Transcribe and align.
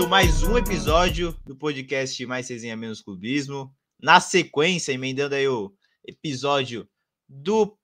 começando 0.00 0.08
mais 0.08 0.42
um 0.42 0.56
episódio 0.56 1.36
do 1.44 1.54
podcast 1.54 2.24
Mais 2.24 2.48
Resenha 2.48 2.76
Menos 2.76 3.02
Clubismo. 3.02 3.74
Na 4.00 4.18
sequência, 4.18 4.92
emendando 4.92 5.34
aí 5.34 5.46
o 5.46 5.74
episódio 6.06 6.88
do, 7.28 7.76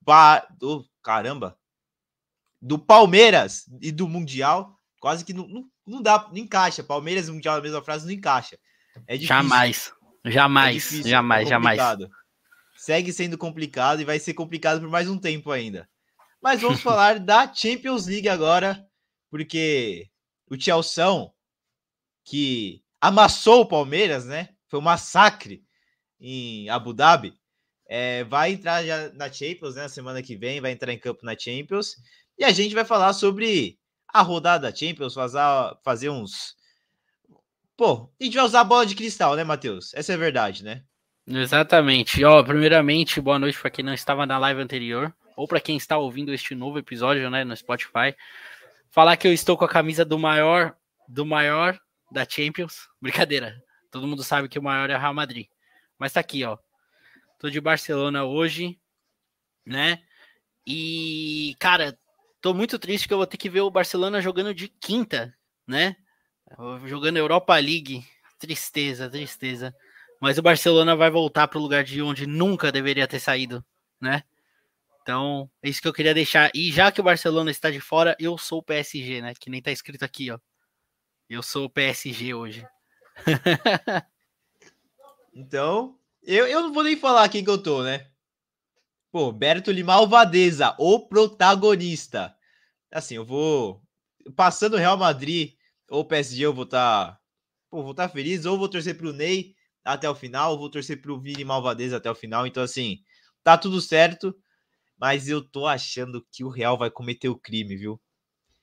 ba... 0.00 0.40
do 0.58 0.84
caramba, 1.02 1.56
do 2.60 2.78
Palmeiras 2.78 3.64
e 3.80 3.92
do 3.92 4.08
Mundial. 4.08 4.76
Quase 5.00 5.24
que 5.24 5.32
não, 5.32 5.46
não, 5.46 5.64
não 5.86 6.02
dá, 6.02 6.28
não 6.30 6.38
encaixa. 6.38 6.82
Palmeiras 6.82 7.28
e 7.28 7.32
Mundial 7.32 7.56
na 7.56 7.62
mesma 7.62 7.82
frase 7.82 8.06
não 8.06 8.12
encaixa. 8.12 8.58
É 9.06 9.16
difícil. 9.16 9.28
Jamais, 9.28 9.92
jamais, 10.24 10.70
é 10.70 10.78
difícil, 10.78 11.10
jamais, 11.10 11.46
é 11.46 11.50
jamais. 11.50 11.80
Segue 12.76 13.12
sendo 13.12 13.38
complicado 13.38 14.00
e 14.00 14.04
vai 14.04 14.18
ser 14.18 14.34
complicado 14.34 14.80
por 14.80 14.90
mais 14.90 15.08
um 15.08 15.18
tempo 15.18 15.52
ainda. 15.52 15.88
Mas 16.42 16.60
vamos 16.60 16.80
falar 16.82 17.20
da 17.20 17.52
Champions 17.54 18.06
League 18.06 18.28
agora, 18.28 18.84
porque 19.30 20.08
o 20.50 20.60
Chelsea, 20.60 21.32
que 22.24 22.82
amassou 23.00 23.62
o 23.62 23.66
Palmeiras, 23.66 24.24
né? 24.24 24.50
Foi 24.68 24.78
um 24.78 24.82
massacre 24.82 25.62
em 26.20 26.68
Abu 26.68 26.92
Dhabi. 26.92 27.34
É, 27.88 28.24
vai 28.24 28.52
entrar 28.52 28.84
já 28.84 29.10
na 29.12 29.30
Champions, 29.30 29.74
né? 29.74 29.82
Na 29.82 29.88
semana 29.88 30.22
que 30.22 30.36
vem, 30.36 30.60
vai 30.60 30.72
entrar 30.72 30.92
em 30.92 30.98
campo 30.98 31.24
na 31.24 31.38
Champions. 31.38 31.96
E 32.38 32.44
a 32.44 32.50
gente 32.50 32.74
vai 32.74 32.84
falar 32.84 33.12
sobre 33.12 33.78
a 34.08 34.22
rodada 34.22 34.70
da 34.70 34.76
Champions, 34.76 35.14
fazer, 35.14 35.38
fazer 35.84 36.08
uns. 36.08 36.56
Pô, 37.76 38.10
a 38.20 38.24
gente 38.24 38.36
vai 38.36 38.44
usar 38.44 38.60
a 38.60 38.64
bola 38.64 38.86
de 38.86 38.94
cristal, 38.94 39.34
né, 39.34 39.44
Matheus? 39.44 39.92
Essa 39.94 40.12
é 40.12 40.14
a 40.14 40.18
verdade, 40.18 40.64
né? 40.64 40.82
Exatamente. 41.26 42.24
Ó, 42.24 42.42
primeiramente, 42.42 43.20
boa 43.20 43.38
noite 43.38 43.58
para 43.58 43.70
quem 43.70 43.84
não 43.84 43.94
estava 43.94 44.26
na 44.26 44.38
live 44.38 44.60
anterior, 44.60 45.14
ou 45.36 45.46
para 45.46 45.60
quem 45.60 45.76
está 45.76 45.98
ouvindo 45.98 46.32
este 46.32 46.54
novo 46.54 46.78
episódio, 46.78 47.28
né, 47.30 47.44
no 47.44 47.56
Spotify 47.56 48.14
falar 48.92 49.16
que 49.16 49.26
eu 49.26 49.32
estou 49.32 49.56
com 49.56 49.64
a 49.64 49.68
camisa 49.68 50.04
do 50.04 50.18
maior, 50.18 50.76
do 51.08 51.26
maior 51.26 51.80
da 52.12 52.26
Champions. 52.28 52.88
Brincadeira. 53.00 53.62
Todo 53.90 54.06
mundo 54.06 54.22
sabe 54.22 54.48
que 54.48 54.58
o 54.58 54.62
maior 54.62 54.88
é 54.90 54.96
o 54.96 54.98
Real 54.98 55.14
Madrid. 55.14 55.46
Mas 55.98 56.12
tá 56.12 56.20
aqui, 56.20 56.44
ó. 56.44 56.56
Tô 57.38 57.50
de 57.50 57.60
Barcelona 57.60 58.24
hoje, 58.24 58.78
né? 59.66 60.02
E, 60.66 61.56
cara, 61.58 61.98
tô 62.40 62.54
muito 62.54 62.78
triste 62.78 63.08
que 63.08 63.12
eu 63.12 63.18
vou 63.18 63.26
ter 63.26 63.36
que 63.36 63.50
ver 63.50 63.60
o 63.60 63.70
Barcelona 63.70 64.20
jogando 64.20 64.54
de 64.54 64.68
quinta, 64.68 65.36
né? 65.66 65.96
Jogando 66.86 67.16
Europa 67.16 67.54
League. 67.56 68.06
Tristeza, 68.38 69.10
tristeza. 69.10 69.74
Mas 70.20 70.38
o 70.38 70.42
Barcelona 70.42 70.94
vai 70.94 71.10
voltar 71.10 71.48
para 71.48 71.58
o 71.58 71.62
lugar 71.62 71.82
de 71.82 72.00
onde 72.00 72.26
nunca 72.26 72.70
deveria 72.70 73.08
ter 73.08 73.18
saído, 73.18 73.64
né? 74.00 74.22
Então, 75.02 75.50
é 75.60 75.68
isso 75.68 75.82
que 75.82 75.88
eu 75.88 75.92
queria 75.92 76.14
deixar. 76.14 76.50
E 76.54 76.70
já 76.70 76.92
que 76.92 77.00
o 77.00 77.04
Barcelona 77.04 77.50
está 77.50 77.70
de 77.70 77.80
fora, 77.80 78.16
eu 78.20 78.38
sou 78.38 78.60
o 78.60 78.62
PSG, 78.62 79.20
né? 79.20 79.34
Que 79.34 79.50
nem 79.50 79.60
tá 79.60 79.72
escrito 79.72 80.04
aqui, 80.04 80.30
ó. 80.30 80.38
Eu 81.32 81.42
sou 81.42 81.64
o 81.64 81.70
PSG 81.70 82.34
hoje. 82.34 82.66
então, 85.34 85.98
eu, 86.22 86.46
eu 86.46 86.60
não 86.60 86.74
vou 86.74 86.84
nem 86.84 86.94
falar 86.94 87.26
quem 87.30 87.42
que 87.42 87.48
eu 87.48 87.62
tô, 87.62 87.82
né? 87.82 88.10
Pô, 89.10 89.32
Bertoli 89.32 89.82
Malvadeza, 89.82 90.76
o 90.78 91.08
protagonista. 91.08 92.36
Assim, 92.90 93.14
eu 93.14 93.24
vou. 93.24 93.82
Passando 94.36 94.74
o 94.74 94.78
Real 94.78 94.98
Madrid 94.98 95.54
ou 95.88 96.04
PSG, 96.04 96.44
eu 96.44 96.52
vou 96.52 96.64
estar. 96.64 97.12
Tá, 97.12 97.20
pô, 97.70 97.82
vou 97.82 97.92
estar 97.92 98.08
tá 98.08 98.12
feliz, 98.12 98.44
ou 98.44 98.58
vou 98.58 98.68
torcer 98.68 98.98
pro 98.98 99.14
Ney 99.14 99.56
até 99.82 100.10
o 100.10 100.14
final, 100.14 100.52
ou 100.52 100.58
vou 100.58 100.70
torcer 100.70 101.00
pro 101.00 101.18
Vini 101.18 101.44
Malvadeza 101.44 101.96
até 101.96 102.10
o 102.10 102.14
final. 102.14 102.46
Então, 102.46 102.62
assim, 102.62 102.98
tá 103.42 103.56
tudo 103.56 103.80
certo 103.80 104.36
mas 105.02 105.28
eu 105.28 105.42
tô 105.42 105.66
achando 105.66 106.24
que 106.30 106.44
o 106.44 106.48
Real 106.48 106.78
vai 106.78 106.88
cometer 106.88 107.28
o 107.28 107.36
crime, 107.36 107.74
viu? 107.76 108.00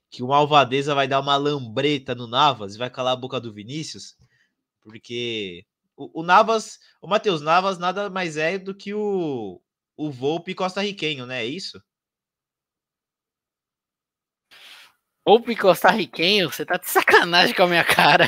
Que 0.09 0.23
o 0.23 0.27
Malvadeza 0.27 0.95
vai 0.95 1.07
dar 1.07 1.19
uma 1.19 1.37
lambreta 1.37 2.15
no 2.15 2.27
Navas 2.27 2.75
e 2.75 2.77
vai 2.77 2.89
calar 2.89 3.13
a 3.13 3.19
boca 3.19 3.39
do 3.39 3.53
Vinícius, 3.53 4.17
porque 4.81 5.65
o, 5.95 6.21
o 6.21 6.23
Navas, 6.23 6.79
o 7.01 7.07
Matheus 7.07 7.41
Navas 7.41 7.77
nada 7.77 8.09
mais 8.09 8.37
é 8.37 8.57
do 8.57 8.73
que 8.73 8.93
o, 8.93 9.61
o 9.95 10.09
Volpe 10.09 10.55
costarriquenho, 10.55 11.25
né? 11.25 11.43
É 11.43 11.45
isso? 11.45 11.81
Volpe 15.25 15.55
costarriquenho? 15.55 16.51
Você 16.51 16.65
tá 16.65 16.77
de 16.77 16.89
sacanagem 16.89 17.53
com 17.53 17.63
a 17.63 17.67
minha 17.67 17.83
cara. 17.83 18.27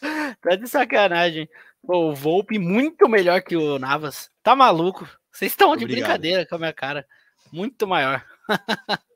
tá 0.40 0.56
de 0.56 0.66
sacanagem. 0.66 1.46
Pô, 1.84 2.10
o 2.10 2.14
Volpe 2.14 2.58
muito 2.58 3.08
melhor 3.08 3.42
que 3.42 3.56
o 3.56 3.78
Navas. 3.78 4.30
Tá 4.42 4.56
maluco? 4.56 5.06
Vocês 5.30 5.52
estão 5.52 5.76
de 5.76 5.84
brincadeira 5.84 6.46
com 6.46 6.54
a 6.54 6.58
minha 6.58 6.72
cara. 6.72 7.06
Muito 7.52 7.86
maior. 7.86 8.24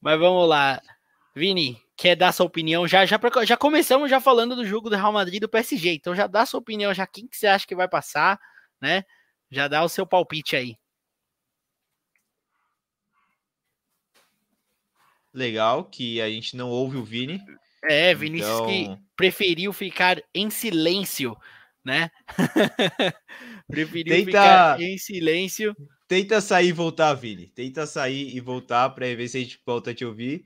Mas 0.00 0.18
vamos 0.18 0.48
lá. 0.48 0.80
Vini, 1.34 1.80
quer 1.96 2.16
dar 2.16 2.32
sua 2.32 2.46
opinião? 2.46 2.86
Já, 2.86 3.06
já, 3.06 3.18
já 3.44 3.56
começamos 3.56 4.10
já 4.10 4.20
falando 4.20 4.54
do 4.54 4.64
jogo 4.64 4.90
do 4.90 4.96
Real 4.96 5.12
Madrid 5.12 5.36
e 5.36 5.40
do 5.40 5.48
PSG. 5.48 5.94
Então 5.94 6.14
já 6.14 6.26
dá 6.26 6.44
sua 6.44 6.60
opinião, 6.60 6.92
já 6.92 7.06
quem 7.06 7.26
que 7.26 7.36
você 7.36 7.46
acha 7.46 7.66
que 7.66 7.74
vai 7.74 7.88
passar, 7.88 8.38
né? 8.80 9.04
Já 9.50 9.68
dá 9.68 9.82
o 9.82 9.88
seu 9.88 10.06
palpite 10.06 10.56
aí. 10.56 10.76
Legal 15.32 15.84
que 15.84 16.20
a 16.20 16.28
gente 16.28 16.56
não 16.56 16.68
ouve 16.68 16.96
o 16.96 17.04
Vini. 17.04 17.40
É, 17.84 18.14
Vinícius 18.14 18.50
então... 18.50 18.66
que 18.66 19.02
preferiu 19.16 19.72
ficar 19.72 20.20
em 20.34 20.50
silêncio 20.50 21.36
né? 21.84 22.10
Preferiu 23.66 24.14
Tenta... 24.14 24.26
ficar 24.26 24.80
em 24.80 24.98
silêncio. 24.98 25.74
Tenta 26.10 26.40
sair 26.40 26.70
e 26.70 26.72
voltar, 26.72 27.14
Vini. 27.14 27.46
Tenta 27.46 27.86
sair 27.86 28.34
e 28.34 28.40
voltar 28.40 28.90
para 28.90 29.06
ver 29.14 29.28
se 29.28 29.38
a 29.38 29.40
gente 29.40 29.60
volta 29.64 29.92
a 29.92 29.94
te 29.94 30.04
ouvir. 30.04 30.44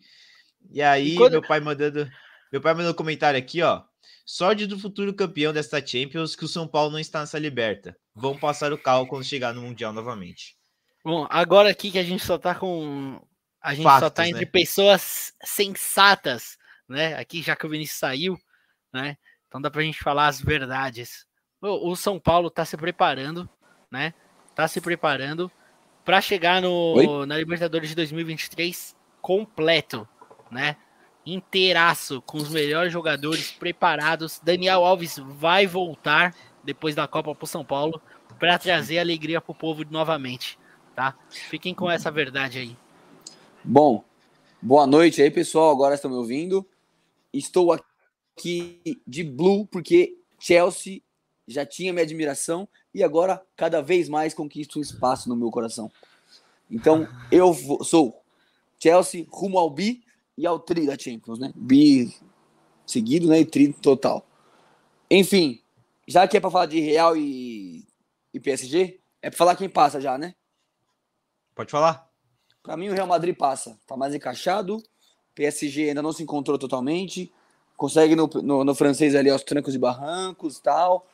E 0.70 0.82
aí, 0.82 1.14
e 1.14 1.16
quando... 1.16 1.32
meu 1.32 1.40
pai 1.40 1.58
mandando. 1.58 2.06
Meu 2.52 2.60
pai 2.60 2.74
mandou 2.74 2.92
um 2.92 2.94
comentário 2.94 3.38
aqui, 3.38 3.62
ó. 3.62 3.82
Sorte 4.26 4.66
do 4.66 4.78
futuro 4.78 5.14
campeão 5.14 5.54
desta 5.54 5.84
Champions 5.84 6.36
que 6.36 6.44
o 6.44 6.48
São 6.48 6.68
Paulo 6.68 6.90
não 6.90 6.98
está 6.98 7.20
nessa 7.20 7.38
liberta. 7.38 7.96
Vão 8.14 8.36
passar 8.36 8.74
o 8.74 8.78
carro 8.78 9.06
quando 9.06 9.24
chegar 9.24 9.54
no 9.54 9.62
Mundial 9.62 9.90
novamente. 9.90 10.54
Bom, 11.02 11.26
agora 11.30 11.70
aqui 11.70 11.90
que 11.90 11.98
a 11.98 12.04
gente 12.04 12.22
só 12.22 12.36
tá 12.36 12.54
com. 12.54 13.18
A 13.58 13.72
gente 13.72 13.84
Fatos, 13.84 14.00
só 14.00 14.10
tá 14.10 14.28
entre 14.28 14.44
né? 14.44 14.50
pessoas 14.50 15.32
sensatas, 15.42 16.58
né? 16.86 17.14
Aqui 17.14 17.40
já 17.40 17.56
que 17.56 17.64
o 17.64 17.70
Vinícius 17.70 18.00
saiu, 18.00 18.38
né? 18.92 19.16
Então 19.48 19.62
dá 19.62 19.70
pra 19.70 19.80
gente 19.80 19.98
falar 19.98 20.26
as 20.26 20.42
verdades. 20.42 21.24
O, 21.58 21.96
São 21.96 22.20
Paulo 22.20 22.50
tá 22.50 22.66
se 22.66 22.76
preparando, 22.76 23.48
né? 23.90 24.12
Tá 24.54 24.68
se 24.68 24.80
preparando 24.80 25.50
para 26.04 26.20
chegar 26.20 26.60
no, 26.60 27.24
na 27.26 27.36
Libertadores 27.36 27.88
de 27.88 27.94
2023 27.96 28.94
completo, 29.20 30.06
né? 30.50 30.76
Inteiraço, 31.26 32.20
com 32.22 32.36
os 32.36 32.50
melhores 32.50 32.92
jogadores 32.92 33.50
preparados. 33.50 34.38
Daniel 34.42 34.84
Alves 34.84 35.18
vai 35.18 35.66
voltar 35.66 36.34
depois 36.62 36.94
da 36.94 37.08
Copa 37.08 37.34
pro 37.34 37.46
São 37.46 37.64
Paulo 37.64 38.00
para 38.38 38.58
trazer 38.58 38.98
alegria 38.98 39.40
pro 39.40 39.54
povo 39.54 39.82
novamente, 39.90 40.58
tá? 40.94 41.16
Fiquem 41.30 41.74
com 41.74 41.90
essa 41.90 42.10
verdade 42.10 42.58
aí. 42.58 42.76
Bom, 43.62 44.04
boa 44.60 44.86
noite 44.86 45.22
aí, 45.22 45.30
pessoal. 45.30 45.70
Agora 45.70 45.94
estão 45.94 46.10
me 46.10 46.16
ouvindo. 46.16 46.68
Estou 47.32 47.72
aqui 47.72 49.00
de 49.06 49.24
blue, 49.24 49.66
porque 49.66 50.18
Chelsea 50.38 51.00
já 51.48 51.64
tinha 51.64 51.92
minha 51.92 52.04
admiração 52.04 52.68
e 52.94 53.02
agora 53.02 53.42
cada 53.56 53.82
vez 53.82 54.08
mais 54.08 54.32
conquista 54.32 54.78
um 54.78 54.82
espaço 54.82 55.28
no 55.28 55.36
meu 55.36 55.50
coração. 55.50 55.90
Então 56.70 57.06
eu 57.30 57.52
vou, 57.52 57.82
sou 57.82 58.22
Chelsea 58.78 59.26
rumo 59.28 59.58
ao 59.58 59.68
bi 59.68 60.04
e 60.36 60.46
ao 60.46 60.58
tri 60.58 60.86
da 60.86 60.96
Champions, 60.98 61.38
né? 61.38 61.52
Bi 61.54 62.14
seguido, 62.86 63.28
né? 63.28 63.40
E 63.40 63.44
tri 63.44 63.72
total. 63.72 64.26
Enfim, 65.10 65.60
já 66.06 66.26
que 66.28 66.36
é 66.36 66.40
para 66.40 66.50
falar 66.50 66.66
de 66.66 66.80
Real 66.80 67.16
e, 67.16 67.84
e 68.32 68.40
PSG, 68.40 69.00
é 69.20 69.30
para 69.30 69.36
falar 69.36 69.56
quem 69.56 69.68
passa 69.68 70.00
já, 70.00 70.16
né? 70.16 70.34
Pode 71.54 71.70
falar. 71.70 72.08
Para 72.62 72.76
mim 72.76 72.88
o 72.88 72.94
Real 72.94 73.06
Madrid 73.06 73.36
passa, 73.36 73.78
tá 73.86 73.96
mais 73.96 74.14
encaixado. 74.14 74.82
PSG 75.34 75.88
ainda 75.88 76.02
não 76.02 76.12
se 76.12 76.22
encontrou 76.22 76.58
totalmente 76.58 77.32
consegue 77.76 78.14
no, 78.14 78.28
no, 78.42 78.64
no, 78.64 78.74
francês 78.74 79.14
ali 79.14 79.30
aos 79.30 79.42
trancos 79.42 79.74
e 79.74 79.78
barrancos 79.78 80.58
tal, 80.58 81.06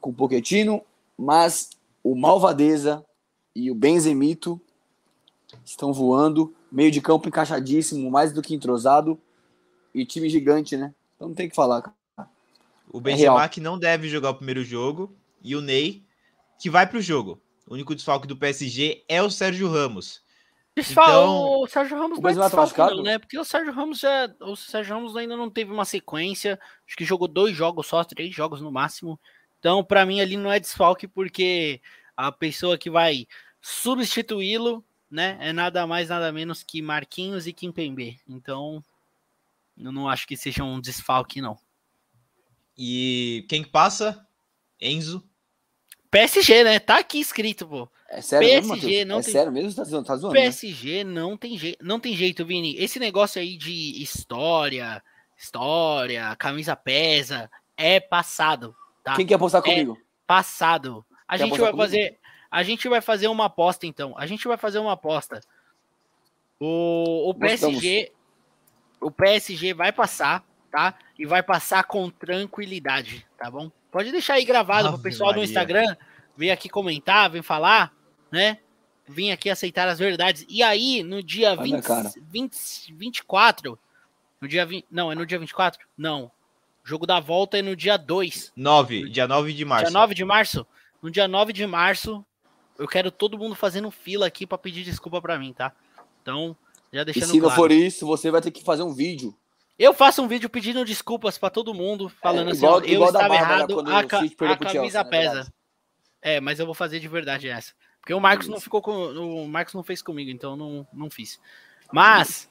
com 0.00 0.10
o 0.10 0.14
Pochettino, 0.14 0.82
mas 1.18 1.70
o 2.02 2.14
Malvadeza 2.14 3.04
e 3.54 3.70
o 3.70 3.74
Benzemito 3.74 4.60
estão 5.64 5.92
voando, 5.92 6.54
meio 6.70 6.90
de 6.90 7.00
campo 7.00 7.28
encaixadíssimo, 7.28 8.10
mais 8.10 8.32
do 8.32 8.42
que 8.42 8.54
entrosado, 8.54 9.18
e 9.94 10.04
time 10.04 10.28
gigante, 10.28 10.76
né? 10.76 10.94
Então 11.14 11.28
não 11.28 11.34
tem 11.34 11.48
que 11.48 11.56
falar. 11.56 11.94
O 12.92 12.98
é 12.98 13.00
Benzema 13.00 13.42
é 13.42 13.48
que 13.48 13.60
não 13.60 13.78
deve 13.78 14.08
jogar 14.08 14.30
o 14.30 14.34
primeiro 14.34 14.62
jogo, 14.62 15.14
e 15.42 15.56
o 15.56 15.60
Ney, 15.60 16.04
que 16.58 16.68
vai 16.68 16.86
para 16.86 16.98
o 16.98 17.02
jogo. 17.02 17.40
O 17.66 17.74
único 17.74 17.94
desfalque 17.94 18.26
do 18.26 18.36
PSG 18.36 19.04
é 19.08 19.22
o 19.22 19.30
Sérgio 19.30 19.68
Ramos. 19.68 20.22
Desfal... 20.76 21.08
Então, 21.08 21.60
o 21.62 21.66
Sérgio 21.66 21.96
Ramos 21.96 22.20
não 22.20 22.30
é 22.30 22.34
desfalque, 22.34 22.78
não, 22.78 23.02
né? 23.02 23.18
Porque 23.18 23.38
o 23.38 23.44
Sérgio 23.44 23.72
Ramos 23.72 23.98
já. 23.98 24.30
O 24.40 24.54
Sérgio 24.54 24.94
Ramos 24.94 25.16
ainda 25.16 25.34
não 25.34 25.48
teve 25.48 25.72
uma 25.72 25.86
sequência. 25.86 26.60
Acho 26.86 26.96
que 26.96 27.04
jogou 27.04 27.26
dois 27.26 27.56
jogos 27.56 27.86
só, 27.86 28.04
três 28.04 28.34
jogos 28.34 28.60
no 28.60 28.70
máximo. 28.70 29.18
Então, 29.58 29.82
para 29.84 30.04
mim, 30.06 30.20
ali 30.20 30.36
não 30.36 30.52
é 30.52 30.60
desfalque, 30.60 31.06
porque 31.08 31.80
a 32.16 32.30
pessoa 32.30 32.78
que 32.78 32.90
vai 32.90 33.26
substituí-lo, 33.60 34.84
né? 35.10 35.36
É 35.40 35.52
nada 35.52 35.86
mais, 35.86 36.08
nada 36.08 36.32
menos 36.32 36.62
que 36.62 36.80
Marquinhos 36.82 37.46
e 37.46 37.52
Kimpembe. 37.52 38.20
Então, 38.28 38.82
Eu 39.78 39.92
não 39.92 40.08
acho 40.08 40.26
que 40.26 40.36
seja 40.38 40.64
um 40.64 40.80
desfalque, 40.80 41.40
não. 41.40 41.58
E 42.78 43.44
quem 43.48 43.62
que 43.62 43.68
passa? 43.70 44.26
Enzo. 44.80 45.22
PSG, 46.10 46.64
né? 46.64 46.78
Tá 46.78 46.98
aqui 46.98 47.20
escrito, 47.20 47.66
pô. 47.66 47.88
É 48.08 48.22
sério 48.22 48.48
mesmo, 48.48 48.72
PSG 48.74 48.86
Matheus? 49.04 49.08
não 49.08 49.18
é 49.18 49.22
tem- 49.22 49.32
sério 49.32 49.52
mesmo? 49.52 49.74
Tá 49.74 49.84
zoando, 49.84 50.06
tá 50.06 50.16
zoando, 50.16 50.34
né? 50.34 50.40
PSG 50.40 51.04
não 51.04 51.36
tem 51.36 51.58
jeito, 51.58 51.84
não 51.84 52.00
tem 52.00 52.16
jeito, 52.16 52.46
Vini. 52.46 52.74
Esse 52.78 52.98
negócio 52.98 53.38
aí 53.40 53.56
de 53.56 54.00
história, 54.02 55.02
história, 55.36 56.34
camisa 56.36 56.74
pesa, 56.76 57.50
é 57.76 57.98
passado, 58.00 58.74
tá? 59.06 59.14
Quem 59.14 59.24
quer 59.24 59.34
apostar 59.36 59.62
É. 59.64 59.64
comigo? 59.64 59.96
Passado. 60.26 61.04
A 61.28 61.36
Quer 61.38 61.44
gente 61.44 61.50
vai 61.60 61.70
comigo? 61.70 61.78
fazer, 61.78 62.18
a 62.50 62.62
gente 62.64 62.88
vai 62.88 63.00
fazer 63.00 63.28
uma 63.28 63.44
aposta 63.44 63.86
então. 63.86 64.14
A 64.18 64.26
gente 64.26 64.46
vai 64.48 64.56
fazer 64.56 64.78
uma 64.80 64.92
aposta. 64.92 65.40
O, 66.58 67.30
o 67.30 67.34
PSG, 67.34 68.12
o 69.00 69.10
PSG 69.10 69.74
vai 69.74 69.92
passar, 69.92 70.44
tá? 70.70 70.94
E 71.18 71.24
vai 71.24 71.42
passar 71.42 71.84
com 71.84 72.10
tranquilidade, 72.10 73.24
tá 73.38 73.48
bom? 73.50 73.70
Pode 73.92 74.10
deixar 74.10 74.34
aí 74.34 74.44
gravado 74.44 74.88
pro 74.88 74.94
Ave 74.94 75.02
pessoal 75.04 75.30
do 75.30 75.36
Maria. 75.38 75.44
Instagram 75.44 75.96
vir 76.36 76.50
aqui 76.50 76.68
comentar, 76.68 77.30
vir 77.30 77.42
falar, 77.42 77.92
né? 78.30 78.58
Vir 79.08 79.30
aqui 79.30 79.48
aceitar 79.48 79.86
as 79.88 80.00
verdades. 80.00 80.44
E 80.48 80.62
aí, 80.64 81.02
no 81.04 81.22
dia 81.22 81.52
Olha 81.52 81.60
a 81.60 81.62
minha 81.62 81.76
20, 81.76 81.86
cara. 81.86 82.12
20, 82.20 82.92
24, 82.94 83.78
no 84.40 84.48
dia 84.48 84.66
20, 84.66 84.84
não, 84.90 85.12
é 85.12 85.14
no 85.14 85.24
dia 85.24 85.38
24? 85.38 85.86
Não. 85.96 86.30
Jogo 86.86 87.04
da 87.04 87.18
volta 87.18 87.58
é 87.58 87.62
no 87.62 87.74
dia 87.74 87.96
2. 87.96 88.52
9, 88.54 89.10
dia 89.10 89.26
9 89.26 89.52
de 89.52 89.64
março. 89.64 89.84
Dia 89.86 89.92
9 89.92 90.14
de 90.14 90.24
março? 90.24 90.66
No 91.02 91.10
dia 91.10 91.26
9 91.26 91.52
de 91.52 91.66
março, 91.66 92.24
eu 92.78 92.86
quero 92.86 93.10
todo 93.10 93.36
mundo 93.36 93.56
fazendo 93.56 93.90
fila 93.90 94.24
aqui 94.28 94.46
pra 94.46 94.56
pedir 94.56 94.84
desculpa 94.84 95.20
pra 95.20 95.36
mim, 95.36 95.52
tá? 95.52 95.72
Então, 96.22 96.56
já 96.92 97.02
E 97.02 97.04
deixando 97.06 97.30
se 97.30 97.34
não 97.40 97.46
claro. 97.48 97.56
for 97.56 97.72
isso, 97.72 98.06
você 98.06 98.30
vai 98.30 98.40
ter 98.40 98.52
que 98.52 98.62
fazer 98.62 98.84
um 98.84 98.94
vídeo. 98.94 99.36
Eu 99.76 99.92
faço 99.92 100.22
um 100.22 100.28
vídeo 100.28 100.48
pedindo 100.48 100.84
desculpas 100.84 101.36
pra 101.36 101.50
todo 101.50 101.74
mundo, 101.74 102.08
falando 102.08 102.48
É, 102.48 102.52
assim, 102.52 102.60
igual- 102.60 102.74
ó, 102.76 102.80
eu 102.80 102.86
igual 102.88 103.10
da 103.12 103.18
estava 103.18 103.34
Bárbara, 103.34 103.54
errado, 103.58 103.80
a, 103.80 103.98
a 103.98 104.56
camisa 104.56 104.70
Chelsea, 104.70 105.02
não 105.02 105.08
é 105.08 105.10
pesa. 105.10 105.32
verdade? 105.34 105.52
É, 106.22 106.40
mas 106.40 106.60
eu 106.60 106.66
vou 106.66 106.74
fazer 106.74 107.00
de 107.00 107.08
verdade 107.08 107.48
essa. 107.48 107.72
Porque 108.00 108.14
o 108.14 108.20
Marcos 108.20 108.46
não 108.46 108.60
ficou 108.60 108.80
com. 108.80 108.92
O 108.92 109.48
Marcos 109.48 109.74
não 109.74 109.82
fez 109.82 110.00
comigo, 110.00 110.30
então 110.30 110.52
eu 110.52 110.56
não, 110.56 110.86
não 110.92 111.10
fiz. 111.10 111.40
Mas, 111.92 112.48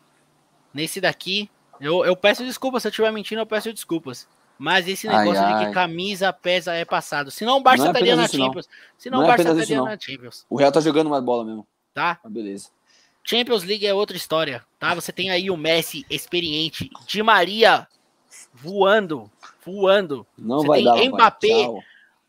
nesse 0.73 0.99
daqui, 0.99 1.49
eu, 1.79 2.05
eu 2.05 2.15
peço 2.15 2.43
desculpas. 2.43 2.81
Se 2.83 2.87
eu 2.87 2.91
estiver 2.91 3.11
mentindo, 3.11 3.41
eu 3.41 3.45
peço 3.45 3.71
desculpas. 3.73 4.27
Mas 4.57 4.87
esse 4.87 5.07
Ai, 5.07 5.17
negócio 5.25 5.45
de 5.45 5.53
ai. 5.53 5.65
que 5.67 5.73
camisa 5.73 6.31
pesa 6.31 6.73
é 6.73 6.85
passado. 6.85 7.29
Senão 7.29 7.57
o 7.57 7.61
Barça 7.61 7.83
Não 7.83 7.89
é 7.89 7.93
estaria 7.93 8.15
na 8.15 8.21
não. 8.21 8.29
Champions. 8.29 8.69
Senão 8.97 9.17
Não 9.19 9.25
o 9.25 9.27
é 9.29 9.35
Barça 9.35 9.51
estaria 9.51 9.77
não. 9.77 9.85
na 9.85 9.99
Champions. 9.99 10.45
O 10.49 10.55
Real 10.55 10.71
tá 10.71 10.79
jogando 10.79 11.09
mais 11.09 11.23
bola 11.23 11.43
mesmo. 11.43 11.67
Tá? 11.93 12.19
Mas 12.23 12.31
beleza. 12.31 12.69
Champions 13.23 13.63
League 13.63 13.85
é 13.85 13.93
outra 13.93 14.15
história, 14.15 14.63
tá? 14.79 14.93
Você 14.93 15.11
tem 15.11 15.31
aí 15.31 15.49
o 15.49 15.57
Messi 15.57 16.05
experiente, 16.09 16.89
Di 17.07 17.23
Maria 17.23 17.87
voando, 18.53 19.29
voando, 19.65 20.25
Não 20.37 20.59
Você 20.59 20.67
vai 20.67 20.83
tem 20.83 21.09
dar. 21.09 21.15
Mbappé. 21.15 21.67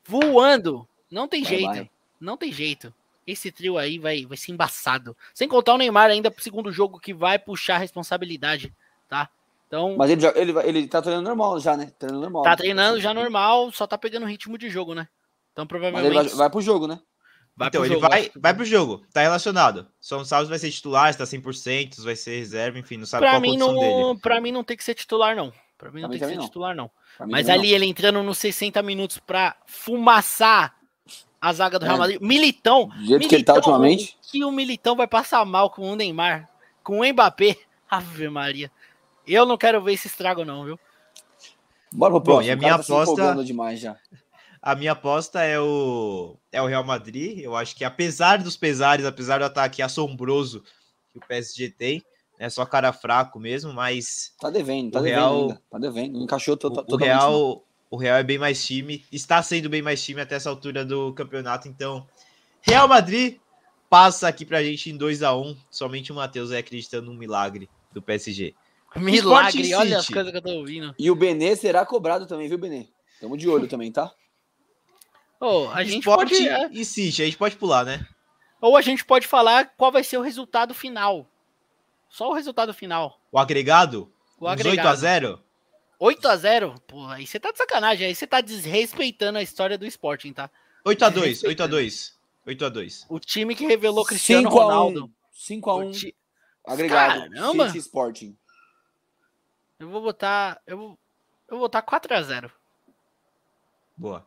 Voando. 0.05 0.89
Não 1.11 1.29
tem 1.29 1.43
Vai, 1.43 1.51
jeito, 1.51 1.67
vai. 1.67 1.91
não 2.21 2.37
tem 2.37 2.53
jeito. 2.53 2.93
Esse 3.27 3.51
trio 3.51 3.77
aí 3.77 3.99
vai, 3.99 4.25
vai 4.25 4.37
ser 4.37 4.53
embaçado. 4.53 5.17
Sem 5.35 5.49
contar 5.49 5.75
o 5.75 5.79
Neymar 5.79 6.11
ainda 6.11 6.31
pro 6.31 6.43
segundo 6.43 6.73
jogo 6.73 6.99
que 7.01 7.13
vai 7.13 7.39
puxar 7.39 7.75
a 7.77 7.79
responsabilidade, 7.79 8.73
tá? 9.09 9.29
Então, 9.67 9.97
Mas 9.97 10.11
ele, 10.11 10.21
joga- 10.21 10.39
ele, 10.41 10.53
ele 10.61 10.87
tá 10.87 11.03
treinando 11.03 11.27
normal 11.29 11.59
já, 11.59 11.77
né? 11.77 11.91
Treinando 11.99 12.23
normal. 12.23 12.43
tá 12.45 12.57
treinando 12.57 13.01
já 13.01 13.13
normal, 13.13 13.73
só 13.73 13.87
tá 13.87 13.99
pegando 13.99 14.25
ritmo 14.27 14.57
de 14.57 14.71
jogo, 14.71 14.95
né? 14.95 15.09
Então 15.53 15.65
Mas 15.65 15.69
provavelmente 15.69 16.07
ele 16.07 16.15
vai, 16.15 16.37
vai 16.37 16.51
pro 16.51 16.61
jogo, 16.61 16.87
né? 16.87 17.01
vai 17.57 17.69
então, 17.69 17.81
pro 17.81 17.87
ele 17.91 17.95
jogo. 17.95 18.09
vai, 18.09 18.31
vai 18.37 18.55
pro 18.55 18.65
jogo. 18.65 19.03
Tá 19.13 19.23
relacionado. 19.23 19.89
São 20.01 20.25
Salles 20.25 20.49
vai 20.49 20.59
ser 20.59 20.71
titular, 20.71 21.11
está 21.11 21.25
100%, 21.25 22.03
vai 22.05 22.15
ser 22.15 22.39
reserva, 22.39 22.79
enfim, 22.79 22.97
não 22.97 23.07
sabe 23.07 23.23
Pra 23.23 23.31
qual 23.31 23.39
a 23.39 23.41
mim, 23.41 23.49
condição 23.59 23.75
dele. 23.75 24.03
não, 24.03 24.17
pra 24.19 24.41
mim 24.41 24.53
não 24.53 24.63
tem 24.63 24.77
que 24.77 24.85
ser 24.85 24.95
titular, 24.95 25.35
não. 25.35 25.53
Pra 25.77 25.91
mim 25.91 26.01
não 26.01 26.09
Pra 26.09 26.17
mim 26.17 26.19
tem 26.21 26.29
que 26.29 26.35
ser 26.35 26.39
não. 26.41 26.47
titular, 26.47 26.75
não. 26.77 26.91
Pra 27.19 27.27
Mas 27.27 27.49
ali 27.49 27.73
ele 27.75 27.87
entrando 27.87 28.23
nos 28.23 28.39
60 28.39 28.81
minutos 28.83 29.19
pra 29.19 29.57
fumaçar 29.67 30.75
a 31.41 31.53
zaga 31.53 31.79
do 31.79 31.85
É. 31.85 31.89
Real 31.89 31.99
Madrid. 31.99 32.21
Militão. 32.21 32.87
Do 32.89 33.05
jeito 33.05 33.29
que 33.29 33.35
ele 33.35 33.45
tá 33.45 33.55
Militão, 33.55 33.73
ultimamente. 33.73 34.17
Que 34.23 34.45
o 34.45 34.51
Militão 34.53 34.95
vai 34.95 35.07
passar 35.07 35.45
mal 35.45 35.71
com 35.71 35.91
o 35.91 35.97
Neymar, 35.97 36.49
com 36.85 37.01
o 37.01 37.05
Mbappé. 37.13 37.57
Ave 37.89 38.29
Maria. 38.29 38.71
Eu 39.27 39.45
não 39.47 39.57
quero 39.57 39.83
ver 39.83 39.93
esse 39.95 40.07
estrago, 40.07 40.45
não, 40.45 40.65
viu? 40.65 40.79
Bora 41.93 42.13
pro 42.13 42.21
Bom, 42.21 42.25
próximo. 42.25 42.49
e 42.49 42.53
a 42.53 42.57
minha 42.57 42.71
cara 42.71 42.83
tá 42.83 42.85
se 42.85 42.93
aposta- 42.93 43.13
empolgando 43.13 43.45
demais 43.45 43.81
já. 43.81 43.97
A 44.61 44.75
minha 44.75 44.93
aposta 44.93 45.43
é 45.43 45.61
o, 45.61 46.37
é 46.51 46.61
o 46.61 46.67
Real 46.67 46.83
Madrid. 46.85 47.39
Eu 47.39 47.55
acho 47.57 47.75
que 47.77 47.85
apesar 47.85 48.39
dos 48.43 48.57
pesares, 48.57 49.07
apesar 49.07 49.39
do 49.39 49.45
ataque 49.45 49.81
assombroso 49.81 50.63
que 51.13 51.19
o 51.19 51.27
PSG 51.27 51.71
tem, 51.71 52.03
é 52.39 52.51
só 52.51 52.67
cara 52.67 52.93
fraco 52.93 53.39
mesmo, 53.39 53.73
mas 53.73 54.33
Tá 54.41 54.51
devendo, 54.51 54.93
tá 54.93 54.99
O 54.99 55.03
devendo 55.03 55.19
Real- 55.21 55.41
ainda. 55.43 55.63
Tá 55.71 55.79
devendo. 55.79 56.19
Encaixou 56.21 56.57
to 56.57 56.69
o, 56.69 56.73
o 56.73 56.85
não. 56.91 56.97
Real, 56.99 57.65
o 57.91 57.97
Real 57.97 58.17
é 58.17 58.23
bem 58.25 58.39
mais 58.39 58.65
time, 58.65 59.05
está 59.13 59.43
sendo 59.43 59.69
bem 59.71 59.81
mais 59.83 60.03
time 60.05 60.21
até 60.21 60.35
essa 60.35 60.51
altura 60.51 60.85
do 60.85 61.13
campeonato, 61.15 61.69
então 61.69 62.07
Real 62.61 62.89
Madrid 62.89 63.39
passa 63.89 64.27
aqui 64.27 64.45
pra 64.45 64.63
gente 64.65 64.91
em 64.91 64.97
2 64.97 65.23
a 65.23 65.35
1 65.37 65.57
somente 65.71 66.11
o 66.11 66.15
Matheus 66.17 66.51
é 66.51 66.59
acreditando 66.59 67.07
num 67.11 67.17
milagre 67.17 67.71
do 67.93 68.03
PSG. 68.03 68.55
Milagre, 68.97 69.75
olha 69.75 69.99
as 69.99 70.09
coisas 70.09 70.31
que 70.31 70.39
eu 70.39 70.43
tô 70.43 70.51
ouvindo. 70.51 70.95
E 70.99 71.11
o 71.11 71.15
Benê 71.15 71.55
será 71.57 71.85
cobrado 71.85 72.27
também, 72.27 72.49
viu, 72.49 72.59
Benê? 72.59 72.87
Tamo 73.21 73.37
de 73.37 73.49
olho 73.49 73.67
também, 73.69 73.91
tá? 73.91 74.13
Ô, 75.41 75.69
a 75.69 75.83
gente 75.85 75.99
Sport 76.01 76.31
pode. 76.31 76.49
é, 76.49 76.69
e 76.73 76.85
City, 76.85 77.23
a 77.23 77.25
gente 77.27 77.37
pode 77.37 77.57
pular, 77.57 77.85
né? 77.85 78.07
ou 78.61 78.77
a 78.77 78.81
gente 78.81 79.05
pode 79.05 79.27
falar 79.27 79.71
qual 79.77 79.93
vai 79.93 80.03
ser 80.03 80.17
o 80.17 80.23
resultado 80.23 80.73
final. 80.75 81.27
Só 82.09 82.31
o 82.31 82.33
resultado 82.33 82.73
final. 82.73 83.21
O 83.31 83.39
agregado, 83.39 84.11
O 84.41 84.49
agregado. 84.49 84.89
8 84.89 84.89
a 84.89 84.95
0 84.95 85.43
8 85.99 86.29
a 86.29 86.37
0 86.37 86.75
Pô, 86.87 87.07
aí 87.07 87.27
você 87.27 87.39
tá 87.39 87.53
de 87.53 87.59
sacanagem. 87.59 88.07
Aí 88.07 88.15
você 88.15 88.27
tá 88.27 88.41
desrespeitando 88.41 89.39
a 89.39 89.43
história 89.43 89.77
do 89.77 89.87
Sporting, 89.87 90.33
tá? 90.33 90.51
8 90.85 91.05
a 91.05 91.09
2 91.11 91.45
8 91.45 91.63
a 91.63 91.67
2 91.67 92.17
8 92.47 92.65
a 92.65 92.69
2 92.69 93.07
O 93.09 93.19
time 93.21 93.55
que 93.55 93.67
revelou 93.67 94.05
Cristiano 94.05 94.49
5 94.49 94.59
a 94.61 94.65
1. 94.65 94.69
Ronaldo. 94.69 95.11
5 95.33 95.71
a 95.71 95.75
O 95.75 95.81
1 95.83 95.91
ti- 95.93 96.17
agregado. 96.67 97.31
Caramba! 97.31 97.67
City 97.67 97.79
Sporting. 97.79 98.37
Eu 99.79 99.89
vou 99.89 100.03
botar. 100.03 100.61
Eu 100.67 100.79
vou, 100.79 100.99
eu 101.49 101.59
vou 101.59 101.61
botar 101.61 101.83
4x0. 101.83 102.51
Boa. 103.97 104.27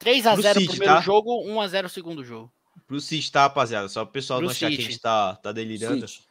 3x0 0.00 0.34
Pro 0.34 0.42
City, 0.42 0.68
primeiro 0.68 0.94
tá? 0.94 1.00
jogo, 1.00 1.44
1x0 1.46 1.88
segundo 1.88 2.24
jogo. 2.24 2.52
Pro 2.86 3.00
City, 3.00 3.30
tá, 3.30 3.42
rapaziada? 3.42 3.88
Só 3.88 4.04
pro 4.04 4.12
pessoal 4.12 4.38
Pro 4.38 4.46
não 4.46 4.52
achar 4.52 4.68
que 4.68 4.74
a 4.74 4.76
City. 4.76 4.82
gente 4.92 5.00
tá, 5.00 5.36
tá 5.36 5.52
delirando. 5.52 6.06
City. 6.08 6.26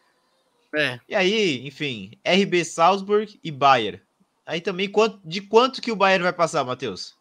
É. 0.75 1.00
E 1.08 1.15
aí, 1.15 1.68
enfim, 1.68 2.12
RB 2.25 2.63
Salzburg 2.63 3.39
e 3.44 3.51
Bayern. 3.51 4.01
Aí 4.46 4.62
também, 4.62 4.89
quanto, 4.89 5.20
de 5.24 5.41
quanto 5.41 5.82
que 5.82 5.91
o 5.91 5.96
Bayern 5.96 6.24
vai 6.24 6.34
passar, 6.34 6.63
Matheus? 6.63 7.15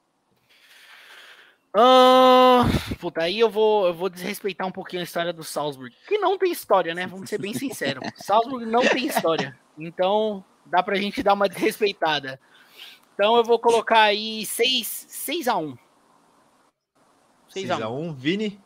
Ah, 1.72 2.64
puta, 2.98 3.22
aí 3.22 3.38
eu 3.38 3.48
vou, 3.48 3.86
eu 3.86 3.94
vou 3.94 4.08
desrespeitar 4.08 4.66
um 4.66 4.72
pouquinho 4.72 5.02
a 5.02 5.04
história 5.04 5.32
do 5.32 5.44
Salzburg. 5.44 5.94
Que 6.08 6.18
não 6.18 6.36
tem 6.36 6.50
história, 6.50 6.94
né? 6.94 7.06
Vamos 7.06 7.28
ser 7.28 7.38
bem 7.38 7.54
sinceros. 7.54 8.02
Salzburg 8.16 8.66
não 8.66 8.80
tem 8.80 9.06
história. 9.06 9.56
Então, 9.78 10.44
dá 10.70 10.82
pra 10.82 10.96
gente 10.96 11.22
dar 11.22 11.34
uma 11.34 11.48
desrespeitada. 11.48 12.40
Então 13.14 13.36
eu 13.36 13.44
vou 13.44 13.58
colocar 13.58 14.02
aí 14.02 14.46
6, 14.46 15.06
6 15.08 15.48
a 15.48 15.56
1 15.56 15.76
6 17.48 17.70
a 17.70 17.76
1 17.76 17.80
6x1, 17.80 18.16
Vini? 18.16 18.60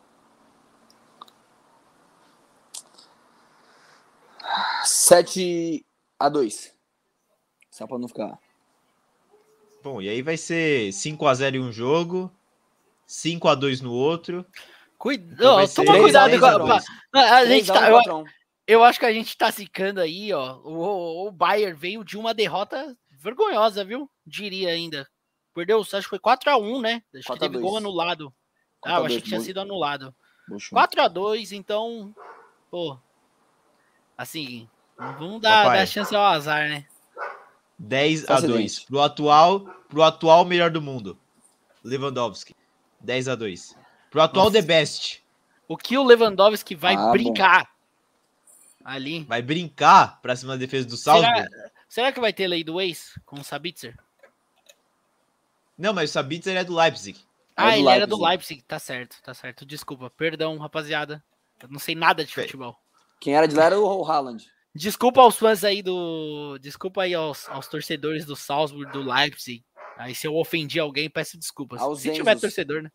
7 4.85 5.85
a 6.19 6.29
2. 6.29 6.75
Só 7.71 7.87
pra 7.87 7.99
não 7.99 8.07
ficar. 8.07 8.39
Bom, 9.83 10.01
e 10.01 10.09
aí 10.09 10.23
vai 10.23 10.37
ser 10.37 10.91
5x0 10.91 11.57
em 11.57 11.61
um 11.61 11.73
jogo, 11.73 12.31
5x2 13.09 13.83
no 13.83 13.93
outro. 13.93 14.47
Cuida... 14.97 15.35
Então 15.35 15.85
toma 15.85 15.93
3 15.93 15.99
a 15.99 16.01
cuidado 16.01 16.31
10 16.31 16.41
com 16.41 16.47
a 16.47 16.51
a... 16.51 16.59
2. 16.59 16.85
a, 17.13 17.37
a 17.37 17.47
gente 17.47 17.67
3 17.67 17.71
a 17.71 17.73
1, 17.73 17.77
tá, 17.77 17.89
eu, 17.89 17.93
4 17.95 18.13
a 18.13 18.17
1. 18.17 18.25
Eu 18.67 18.83
acho 18.83 18.99
que 18.99 19.07
a 19.07 19.13
gente 19.13 19.37
tá 19.37 19.51
zicando 19.51 20.01
aí, 20.01 20.33
ó. 20.33 20.57
O, 20.65 21.29
o 21.29 21.31
Bayern 21.33 21.77
veio 21.79 22.05
de 22.05 22.17
uma 22.17 22.33
derrota 22.35 22.97
vergonhosa, 23.11 23.85
viu? 23.85 24.11
Diria 24.27 24.71
ainda. 24.71 25.09
Perdeu, 25.55 25.81
acho 25.81 25.91
que 26.01 26.09
foi 26.09 26.19
4x1, 26.19 26.81
né? 26.81 27.03
Acho 27.15 27.23
que 27.23 27.27
4 27.27 27.33
a 27.35 27.39
teve 27.49 27.53
2. 27.55 27.63
gol 27.65 27.77
anulado. 27.77 28.35
4 28.81 28.97
Ah, 28.97 29.01
eu 29.01 29.05
achei 29.07 29.17
2, 29.19 29.23
que 29.23 29.29
tinha 29.29 29.41
sido 29.41 29.61
anulado. 29.61 30.15
Bucho. 30.49 30.75
4x2, 30.75 31.53
então. 31.53 32.15
Pô. 32.71 32.99
Assim, 34.17 34.69
vamos 34.97 35.41
dar, 35.41 35.65
Papai. 35.65 35.79
dar 35.79 35.87
chance 35.87 36.15
ao 36.15 36.25
azar, 36.25 36.69
né? 36.69 36.87
10 37.79 38.21
Só 38.27 38.35
a 38.35 38.41
2 38.41 38.45
acidente. 38.65 38.87
pro 38.87 39.01
atual, 39.01 39.61
pro 39.89 40.03
atual 40.03 40.45
melhor 40.45 40.71
do 40.71 40.81
mundo. 40.83 41.19
Lewandowski. 41.83 42.55
10 43.01 43.29
a 43.29 43.35
2 43.35 43.77
Pro 44.11 44.23
atual 44.23 44.47
Nossa. 44.47 44.61
The 44.61 44.67
Best. 44.67 45.23
O 45.69 45.77
que 45.77 45.99
o 45.99 46.05
Lewandowski 46.05 46.75
vai 46.75 46.95
Ah, 46.95 47.07
bom. 47.07 47.13
Ali. 48.85 49.25
Vai 49.25 49.41
brincar 49.41 50.21
pra 50.21 50.37
cima 50.37 50.53
da 50.53 50.59
defesa 50.59 50.87
do 50.87 50.97
Salzburg? 50.97 51.35
Será, 51.35 51.71
será 51.89 52.13
que 52.13 52.21
vai 52.21 52.33
ter 52.33 52.47
lei 52.47 52.63
do 52.63 52.81
ex 52.81 53.19
com 53.25 53.41
o 53.41 53.45
Sabitzer? 53.45 53.97
Não, 55.77 55.93
mas 55.93 56.11
o 56.11 56.13
Sabitzer 56.13 56.57
é 56.57 56.63
do 56.63 56.77
Leipzig. 56.77 57.19
Ah, 57.57 57.71
do 57.71 57.77
ele 57.79 57.89
era 57.89 58.07
do 58.07 58.17
Leipzig. 58.17 58.29
Leipzig, 58.29 58.63
tá 58.63 58.79
certo, 58.79 59.17
tá 59.23 59.33
certo. 59.33 59.65
Desculpa, 59.65 60.11
perdão, 60.11 60.59
rapaziada. 60.59 61.25
Eu 61.63 61.69
não 61.69 61.79
sei 61.79 61.95
nada 61.95 62.25
de 62.25 62.35
futebol. 62.35 62.77
Quem 63.21 63.35
era 63.35 63.49
de 63.49 63.55
lá 63.55 63.65
era 63.65 63.81
o 63.81 64.05
Haaland. 64.05 64.45
Desculpa 64.75 65.21
aos 65.21 65.37
fãs 65.37 65.63
aí 65.63 65.83
do. 65.83 66.59
Desculpa 66.61 67.03
aí 67.03 67.15
aos, 67.15 67.49
aos 67.49 67.69
torcedores 67.69 68.25
do 68.25 68.35
Salzburg, 68.35 68.91
do 68.93 69.03
Leipzig. 69.03 69.65
Aí 69.97 70.15
se 70.15 70.27
eu 70.27 70.35
ofendi 70.35 70.81
alguém, 70.81 71.09
peço 71.09 71.39
desculpas. 71.39 71.81
Aos 71.81 72.01
Se 72.01 72.13
tiver 72.13 72.33
Enzos. 72.33 72.41
torcedor, 72.41 72.83
né? 72.83 72.91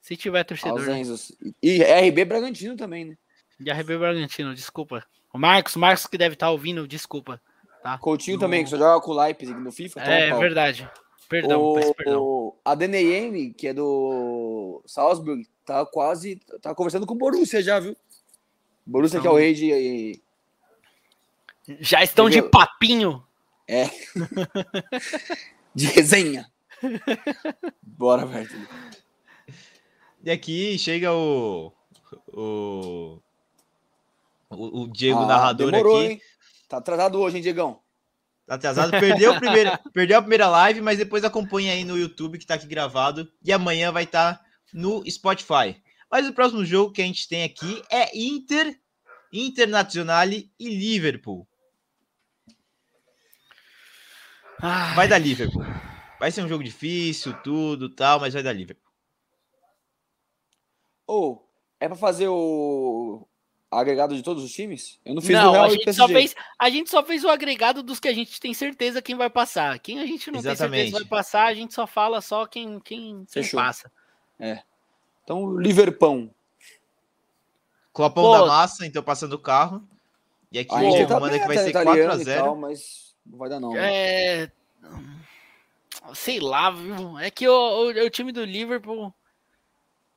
Se 0.00 0.16
tiver 0.16 0.42
torcedor. 0.42 0.88
Aos 0.88 1.30
né? 1.30 1.52
E 1.62 1.80
RB 1.80 2.24
Bragantino 2.24 2.76
também, 2.76 3.04
né? 3.04 3.16
De 3.58 3.70
RB 3.70 3.96
Bragantino, 3.98 4.52
desculpa. 4.52 5.06
O 5.32 5.38
Marcos, 5.38 5.76
Marcos 5.76 6.06
que 6.06 6.18
deve 6.18 6.34
estar 6.34 6.50
ouvindo, 6.50 6.86
desculpa. 6.86 7.40
Coutinho 8.00 8.36
No- 8.36 8.40
também, 8.40 8.62
que 8.62 8.70
só 8.70 8.76
joga 8.76 9.04
com 9.04 9.10
o 9.12 9.20
Leipzig 9.20 9.58
no 9.58 9.72
FIFA. 9.72 10.00
toma 10.00 10.12
É 10.14 10.30
pau. 10.30 10.38
verdade. 10.40 10.88
Perdão, 11.28 11.62
o, 11.62 11.74
peço 11.74 11.94
perdão. 11.94 12.22
o 12.22 12.56
ADNM, 12.64 13.52
que 13.54 13.68
é 13.68 13.74
do 13.74 14.82
Salzburg, 14.86 15.46
tá 15.64 15.84
quase. 15.86 16.36
tá 16.60 16.74
conversando 16.74 17.06
com 17.06 17.14
o 17.14 17.18
Borussia 17.18 17.62
já, 17.62 17.80
viu? 17.80 17.96
Borussia 18.86 19.20
que 19.20 19.26
é 19.26 19.30
o 19.30 19.36
rei 19.36 19.54
de. 19.54 20.20
Já 21.80 22.02
estão 22.02 22.28
de 22.28 22.42
papinho. 22.42 23.24
de 25.74 25.86
resenha. 25.86 26.50
Bora, 27.82 28.26
velho. 28.26 28.68
E 30.22 30.30
aqui 30.30 30.78
chega 30.78 31.12
o. 31.12 31.72
O. 32.28 33.18
O, 34.56 34.82
o 34.82 34.88
Diego 34.92 35.20
Ah, 35.22 35.26
narrador 35.26 35.70
demorou, 35.70 36.00
aqui. 36.00 36.12
hein? 36.12 36.20
Tá 36.68 36.76
atrasado 36.78 37.18
hoje, 37.20 37.36
hein, 37.36 37.42
Diegão? 37.42 37.82
Tá 38.46 38.54
atrasado. 38.54 38.90
Perdeu, 38.90 39.32
o 39.32 39.38
primeiro, 39.40 39.70
perdeu 39.92 40.18
a 40.18 40.22
primeira 40.22 40.48
live, 40.48 40.80
mas 40.80 40.98
depois 40.98 41.24
acompanha 41.24 41.72
aí 41.72 41.84
no 41.84 41.98
YouTube 41.98 42.38
que 42.38 42.46
tá 42.46 42.54
aqui 42.54 42.66
gravado. 42.66 43.30
E 43.42 43.52
amanhã 43.52 43.90
vai 43.92 44.04
estar 44.04 44.40
no 44.72 45.02
Spotify. 45.10 45.80
Mas 46.10 46.26
o 46.28 46.32
próximo 46.32 46.64
jogo 46.64 46.92
que 46.92 47.00
a 47.02 47.04
gente 47.06 47.26
tem 47.28 47.44
aqui 47.44 47.82
é 47.90 48.16
Inter, 48.16 48.78
Internazionale 49.32 50.52
e 50.58 50.68
Liverpool. 50.68 51.46
Ah, 54.60 54.92
Vai 54.94 55.08
dar 55.08 55.18
Liverpool. 55.18 55.62
Vai 56.20 56.30
ser 56.30 56.42
um 56.44 56.48
jogo 56.48 56.62
difícil, 56.62 57.32
tudo 57.42 57.88
tal, 57.88 58.20
mas 58.20 58.32
vai 58.34 58.42
dar 58.42 58.52
Liverpool. 58.52 58.92
Ou, 61.06 61.48
é 61.80 61.88
pra 61.88 61.96
fazer 61.96 62.28
o 62.28 63.26
agregado 63.80 64.14
de 64.14 64.22
todos 64.22 64.44
os 64.44 64.52
times? 64.52 65.00
Eu 65.04 65.14
não 65.14 65.22
fiz 65.22 65.30
não, 65.30 65.52
Real 65.52 65.64
a 65.64 65.68
e 65.68 65.72
gente, 65.72 65.92
só 65.94 66.06
fez, 66.06 66.34
a 66.58 66.70
gente 66.70 66.90
só 66.90 67.02
fez 67.02 67.24
o 67.24 67.28
agregado 67.28 67.82
dos 67.82 67.98
que 67.98 68.08
a 68.08 68.12
gente 68.12 68.38
tem 68.40 68.52
certeza 68.52 69.02
quem 69.02 69.16
vai 69.16 69.30
passar. 69.30 69.78
Quem 69.78 70.00
a 70.00 70.06
gente 70.06 70.30
não 70.30 70.40
tem 70.40 70.54
certeza 70.54 70.64
Exatamente. 70.64 70.92
que 70.92 70.98
vai 70.98 71.04
passar, 71.04 71.46
a 71.46 71.54
gente 71.54 71.74
só 71.74 71.86
fala 71.86 72.20
só 72.20 72.46
quem, 72.46 72.78
quem, 72.80 73.24
quem 73.30 73.48
passa. 73.50 73.90
Então, 75.24 75.56
Liverpool. 75.56 76.30
Clopão 77.92 78.24
Pô. 78.24 78.38
da 78.38 78.46
massa, 78.46 78.86
então 78.86 79.02
passando 79.02 79.34
o 79.34 79.38
carro. 79.38 79.86
E 80.50 80.58
aqui 80.58 80.74
A 80.74 80.78
o 80.78 80.80
gente 80.80 81.06
tá 81.06 81.20
manda 81.20 81.38
que 81.38 81.46
vai 81.46 81.58
ser 81.58 81.70
italiano 81.70 82.20
e 82.20 82.24
4x0. 82.24 82.36
tal, 82.38 82.56
mas 82.56 83.14
não 83.24 83.38
vai 83.38 83.48
dar 83.48 83.60
não. 83.60 83.72
né? 83.72 84.42
É. 84.44 84.52
Sei 86.14 86.40
lá, 86.40 86.70
viu? 86.70 87.18
É 87.18 87.30
que 87.30 87.48
o, 87.48 87.52
o, 87.52 87.88
o 87.90 88.10
time 88.10 88.32
do 88.32 88.44
Liverpool. 88.44 89.14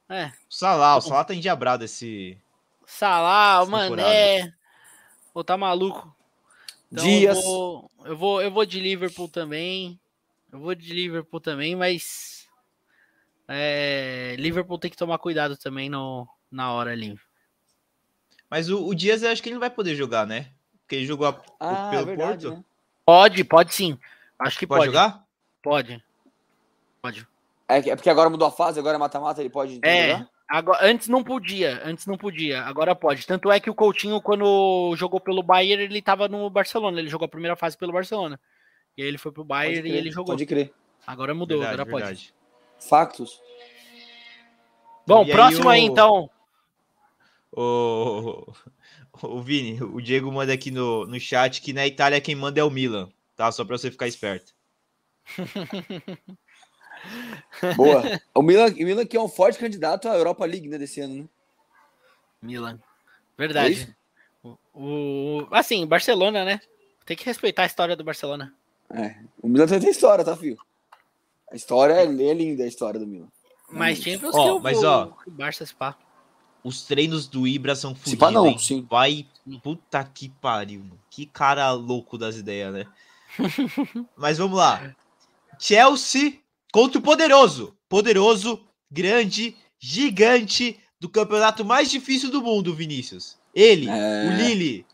É. 0.10 0.26
O 0.28 0.32
Salah, 0.50 0.98
o 0.98 1.02
Salah 1.02 1.24
tá 1.24 1.34
endiabrado 1.34 1.84
esse. 1.86 2.38
Salah, 2.86 3.62
Essa 3.62 3.72
Mané. 3.72 4.54
Pô, 5.34 5.44
tá 5.44 5.58
maluco. 5.58 6.16
Então, 6.92 7.04
Dias. 7.04 7.38
Eu 7.38 7.44
vou, 7.44 7.92
eu, 8.06 8.18
vou, 8.18 8.42
eu 8.42 8.52
vou 8.52 8.66
de 8.66 8.80
Liverpool 8.80 9.28
também. 9.28 10.00
Eu 10.52 10.60
vou 10.60 10.74
de 10.76 10.94
Liverpool 10.94 11.40
também, 11.42 11.76
mas. 11.76 12.48
É, 13.48 14.36
Liverpool 14.40 14.80
tem 14.80 14.90
que 14.90 14.98
tomar 14.98 15.18
cuidado 15.20 15.58
também 15.58 15.90
no, 15.90 16.28
na 16.50 16.72
hora 16.72 16.92
ali. 16.92 17.20
Mas 18.50 18.70
o, 18.70 18.86
o 18.86 18.96
Dias 18.96 19.22
eu 19.24 19.30
acho 19.32 19.42
que 19.42 19.50
ele 19.50 19.56
não 19.56 19.60
vai 19.60 19.70
poder 19.70 19.96
jogar, 19.96 20.26
né? 20.26 20.52
Porque 20.82 20.96
ele 20.96 21.06
jogou 21.06 21.28
a- 21.28 21.42
Ah, 21.60 21.90
pelo 21.90 22.04
é 22.04 22.06
verdade, 22.06 22.46
Porto. 22.48 22.58
né? 22.60 22.66
Pode, 23.06 23.44
pode 23.44 23.74
sim. 23.76 24.00
Acho 24.40 24.58
que 24.58 24.66
Pode, 24.66 24.80
pode. 24.80 24.86
jogar? 24.88 25.26
Pode. 25.62 26.04
Pode. 27.02 27.28
É, 27.68 27.78
é 27.90 27.96
porque 27.96 28.10
agora 28.10 28.30
mudou 28.30 28.48
a 28.48 28.52
fase, 28.52 28.80
agora 28.80 28.96
é 28.96 29.00
mata-mata, 29.00 29.42
ele 29.42 29.50
pode 29.50 29.80
É, 29.84 30.08
jogar? 30.08 30.30
Agora, 30.48 30.80
antes 30.86 31.08
não 31.08 31.24
podia, 31.24 31.82
antes 31.86 32.06
não 32.06 32.18
podia, 32.18 32.62
agora 32.64 32.96
pode. 32.96 33.26
Tanto 33.26 33.52
é 33.52 33.60
que 33.60 33.70
o 33.70 33.76
Coutinho, 33.76 34.22
quando 34.22 34.94
jogou 34.96 35.20
pelo 35.20 35.42
Bayern, 35.44 35.84
ele 35.84 36.02
tava 36.02 36.28
no 36.28 36.50
Barcelona, 36.50 37.00
ele 37.00 37.10
jogou 37.10 37.26
a 37.26 37.30
primeira 37.30 37.56
fase 37.56 37.78
pelo 37.78 37.92
Barcelona. 37.94 38.40
E 38.98 39.02
aí 39.02 39.08
ele 39.08 39.18
foi 39.18 39.32
pro 39.32 39.44
Pode 39.46 39.50
Bayern 39.50 39.82
crer, 39.82 39.94
e 39.94 39.98
ele 39.98 40.12
jogou. 40.12 40.34
Pode 40.34 40.46
crer. 40.46 40.74
Agora 41.06 41.34
mudou, 41.34 41.60
Verdade, 41.60 41.82
agora 41.82 41.92
pode. 41.92 42.06
verdade. 42.06 42.34
Factos. 42.80 43.42
Bom, 45.08 45.24
E 45.24 45.26
aí 45.28 45.32
próximo 45.32 45.70
aí, 45.70 45.82
o- 45.82 45.86
então. 45.92 46.30
O, 47.58 48.52
o 49.22 49.42
Vini, 49.42 49.82
o 49.82 50.02
Diego 50.02 50.32
manda 50.32 50.52
aqui 50.52 50.72
no, 50.72 51.06
no 51.06 51.20
chat 51.20 51.62
que 51.62 51.72
na 51.72 51.86
Itália 51.88 52.20
quem 52.20 52.36
manda 52.36 52.60
é 52.60 52.64
o 52.64 52.70
Milan, 52.70 53.10
tá? 53.36 53.50
Só 53.52 53.64
pra 53.64 53.78
você 53.78 53.90
ficar 53.90 54.08
esperto. 54.08 54.54
Boa. 57.76 58.22
o, 58.34 58.42
Milan, 58.42 58.68
o 58.68 58.84
Milan 58.84 59.06
que 59.06 59.18
é 59.18 59.22
um 59.22 59.28
forte 59.28 59.58
candidato 59.60 60.08
à 60.10 60.16
Europa 60.16 60.46
League, 60.46 60.68
né, 60.68 60.78
desse 60.78 61.00
ano, 61.02 61.16
né? 61.16 61.26
Milan. 62.42 62.78
É 62.78 63.38
Verdade. 63.38 63.74
isso? 63.74 63.96
o, 64.44 64.58
o- 64.74 65.48
assim, 65.52 65.86
Barcelona, 65.86 66.44
né? 66.46 66.60
Tem 67.06 67.16
que 67.16 67.26
respeitar 67.26 67.64
a 67.64 67.68
história 67.68 67.96
do 67.96 68.04
Barcelona. 68.04 68.54
É. 68.90 69.16
O 69.42 69.48
Milan 69.48 69.66
também 69.66 69.82
tem 69.82 69.90
história, 69.92 70.24
tá, 70.24 70.36
filho? 70.36 70.58
A 71.52 71.56
história 71.56 71.94
é, 71.94 72.04
é 72.04 72.34
linda, 72.34 72.64
a 72.64 72.68
história 72.68 73.00
do 73.00 73.08
Milan. 73.08 73.28
Mas 73.70 74.00
Champions 74.00 74.36
Ó, 74.36 74.58
que 74.58 74.64
mas, 74.64 74.84
ó, 74.84 75.16
o 75.26 75.32
Barça 75.32 75.66
se 75.66 75.74
pá. 75.74 75.98
Os 76.64 76.84
treinos 76.84 77.28
do 77.28 77.48
Ibra 77.48 77.76
são 77.76 77.96
pá, 78.18 78.32
não, 78.32 78.48
hein? 78.48 78.58
sim. 78.58 78.86
Vai, 78.90 79.28
puta 79.62 80.04
que 80.04 80.30
pariu. 80.30 80.80
mano. 80.82 81.00
Que 81.10 81.26
cara 81.26 81.72
louco 81.72 82.18
das 82.18 82.38
ideias, 82.38 82.74
né? 82.74 82.86
Mas 84.18 84.38
vamos 84.38 84.58
lá. 84.58 84.96
Chelsea 85.60 86.40
contra 86.76 87.00
o 87.00 87.02
poderoso. 87.02 87.74
Poderoso, 87.88 88.62
grande, 88.92 89.56
gigante 89.80 90.78
do 91.00 91.08
campeonato 91.08 91.64
mais 91.64 91.90
difícil 91.90 92.30
do 92.30 92.42
mundo, 92.42 92.76
Vinícius. 92.76 93.38
Ele, 93.54 93.88
É. 93.90 94.26
o 94.28 94.32
Lille. 94.36 94.86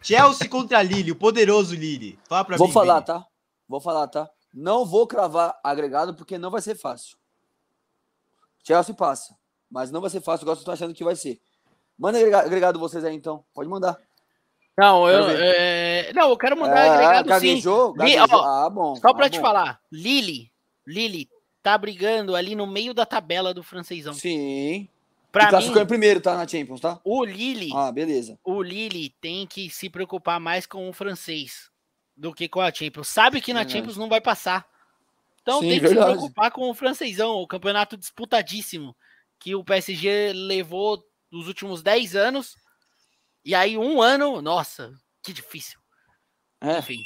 Chelsea 0.00 0.48
contra 0.48 0.82
Lille, 0.82 1.12
o 1.12 1.16
poderoso 1.16 1.74
Lille. 1.74 2.18
Fala 2.26 2.44
pra 2.46 2.56
Vou 2.56 2.66
mim. 2.68 2.72
falar, 2.72 2.94
Vini. 2.94 3.06
tá? 3.06 3.26
Vou 3.68 3.80
falar, 3.80 4.08
tá? 4.08 4.30
Não 4.54 4.86
vou 4.86 5.06
cravar 5.06 5.58
agregado 5.62 6.14
porque 6.14 6.38
não 6.38 6.50
vai 6.50 6.62
ser 6.62 6.74
fácil. 6.76 7.16
Chelsea 8.66 8.94
passa, 8.94 9.36
mas 9.70 9.90
não 9.90 10.00
vai 10.00 10.08
ser 10.10 10.20
fácil, 10.22 10.44
igual 10.44 10.56
eu 10.56 10.64
tô 10.64 10.70
achando 10.70 10.94
que 10.94 11.04
vai 11.04 11.14
ser. 11.16 11.40
Manda 11.98 12.18
agrega- 12.18 12.40
agregado 12.40 12.78
vocês 12.78 13.04
aí, 13.04 13.14
então. 13.14 13.44
Pode 13.54 13.68
mandar. 13.68 13.98
Não, 14.78 15.08
eu, 15.08 15.26
é, 15.28 16.12
não, 16.14 16.30
eu 16.30 16.36
quero 16.38 16.56
mandar 16.58 16.78
Ah, 16.88 16.92
agregado 16.94 17.24
sim. 17.40 17.48
gaguejou? 17.48 17.94
Li- 17.98 18.18
ó, 18.18 18.24
ah, 18.44 18.70
bom. 18.70 18.96
Só 18.96 19.12
pra 19.12 19.26
ah, 19.26 19.30
te 19.30 19.36
bom. 19.38 19.42
falar, 19.42 19.80
Lille, 19.90 20.50
Lille 20.86 21.28
tá 21.62 21.76
brigando 21.78 22.34
ali 22.34 22.54
no 22.54 22.66
meio 22.66 22.92
da 22.92 23.06
tabela 23.06 23.54
do 23.54 23.62
francesão. 23.62 24.14
Sim. 24.14 24.88
Pra 25.30 25.50
mim, 25.58 25.66
em 25.78 25.86
primeiro, 25.86 26.20
tá? 26.20 26.36
Na 26.36 26.46
Champions, 26.46 26.80
tá? 26.80 27.00
o 27.02 27.24
Lille, 27.24 27.70
Ah, 27.74 27.90
beleza. 27.90 28.38
o 28.44 28.60
Lille 28.62 29.08
tem 29.20 29.46
que 29.46 29.70
se 29.70 29.88
preocupar 29.88 30.38
mais 30.38 30.66
com 30.66 30.88
o 30.88 30.92
francês 30.92 31.70
do 32.14 32.34
que 32.34 32.48
com 32.48 32.60
a 32.60 32.70
Champions. 32.72 33.08
Sabe 33.08 33.40
que 33.40 33.52
na 33.54 33.60
Verdade. 33.60 33.78
Champions 33.78 33.96
não 33.96 34.08
vai 34.10 34.20
passar. 34.20 34.66
Então 35.40 35.60
Sim, 35.60 35.68
tem 35.70 35.80
que 35.80 35.86
verdade. 35.86 36.10
se 36.10 36.16
preocupar 36.18 36.50
com 36.50 36.68
o 36.70 36.74
francesão, 36.74 37.36
o 37.36 37.46
campeonato 37.46 37.96
disputadíssimo 37.96 38.94
que 39.38 39.54
o 39.54 39.64
PSG 39.64 40.32
levou 40.34 41.02
nos 41.30 41.48
últimos 41.48 41.82
10 41.82 42.14
anos. 42.14 42.54
E 43.44 43.54
aí 43.54 43.76
um 43.78 44.02
ano, 44.02 44.42
nossa, 44.42 44.92
que 45.22 45.32
difícil. 45.32 45.80
É. 46.60 46.78
Enfim. 46.78 46.98